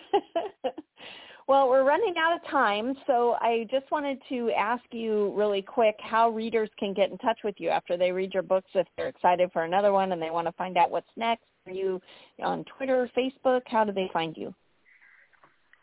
well, 1.48 1.68
we're 1.68 1.84
running 1.84 2.14
out 2.18 2.34
of 2.36 2.50
time, 2.50 2.94
so 3.06 3.36
I 3.40 3.66
just 3.70 3.90
wanted 3.90 4.18
to 4.28 4.50
ask 4.50 4.82
you 4.90 5.32
really 5.34 5.62
quick 5.62 5.94
how 6.00 6.28
readers 6.30 6.68
can 6.78 6.92
get 6.92 7.10
in 7.10 7.18
touch 7.18 7.38
with 7.44 7.54
you 7.58 7.68
after 7.68 7.96
they 7.96 8.10
read 8.10 8.34
your 8.34 8.42
books 8.42 8.70
if 8.74 8.86
they're 8.96 9.08
excited 9.08 9.50
for 9.52 9.62
another 9.62 9.92
one 9.92 10.12
and 10.12 10.20
they 10.20 10.30
want 10.30 10.46
to 10.46 10.52
find 10.52 10.76
out 10.76 10.90
what's 10.90 11.06
next. 11.16 11.44
Are 11.66 11.72
you 11.72 12.02
on 12.42 12.64
Twitter, 12.76 13.08
Facebook? 13.16 13.62
How 13.66 13.84
do 13.84 13.92
they 13.92 14.10
find 14.12 14.36
you? 14.36 14.52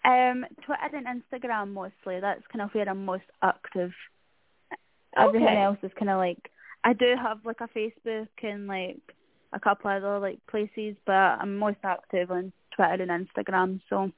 Um, 0.06 0.46
Twitter 0.66 0.98
and 0.98 1.22
Instagram 1.22 1.74
mostly. 1.74 2.20
That's 2.20 2.42
kind 2.52 2.62
of 2.62 2.70
where 2.72 2.88
I'm 2.88 3.06
most 3.06 3.24
active. 3.42 3.92
Okay. 4.72 5.28
Everything 5.28 5.58
else 5.58 5.78
is 5.84 5.92
kind 6.00 6.10
of 6.10 6.18
like 6.18 6.50
I 6.84 6.94
do 6.94 7.16
have 7.22 7.40
like 7.44 7.62
a 7.62 7.68
Facebook 7.78 8.30
and 8.42 8.68
like 8.68 9.02
a 9.54 9.60
couple 9.60 9.92
other 9.92 10.20
like 10.20 10.40
places, 10.48 10.96
but 11.06 11.14
I'm 11.14 11.58
most 11.58 11.80
active 11.84 12.32
on 12.32 12.54
Twitter 12.76 13.04
and 13.04 13.28
Instagram. 13.28 13.82
So 13.90 14.12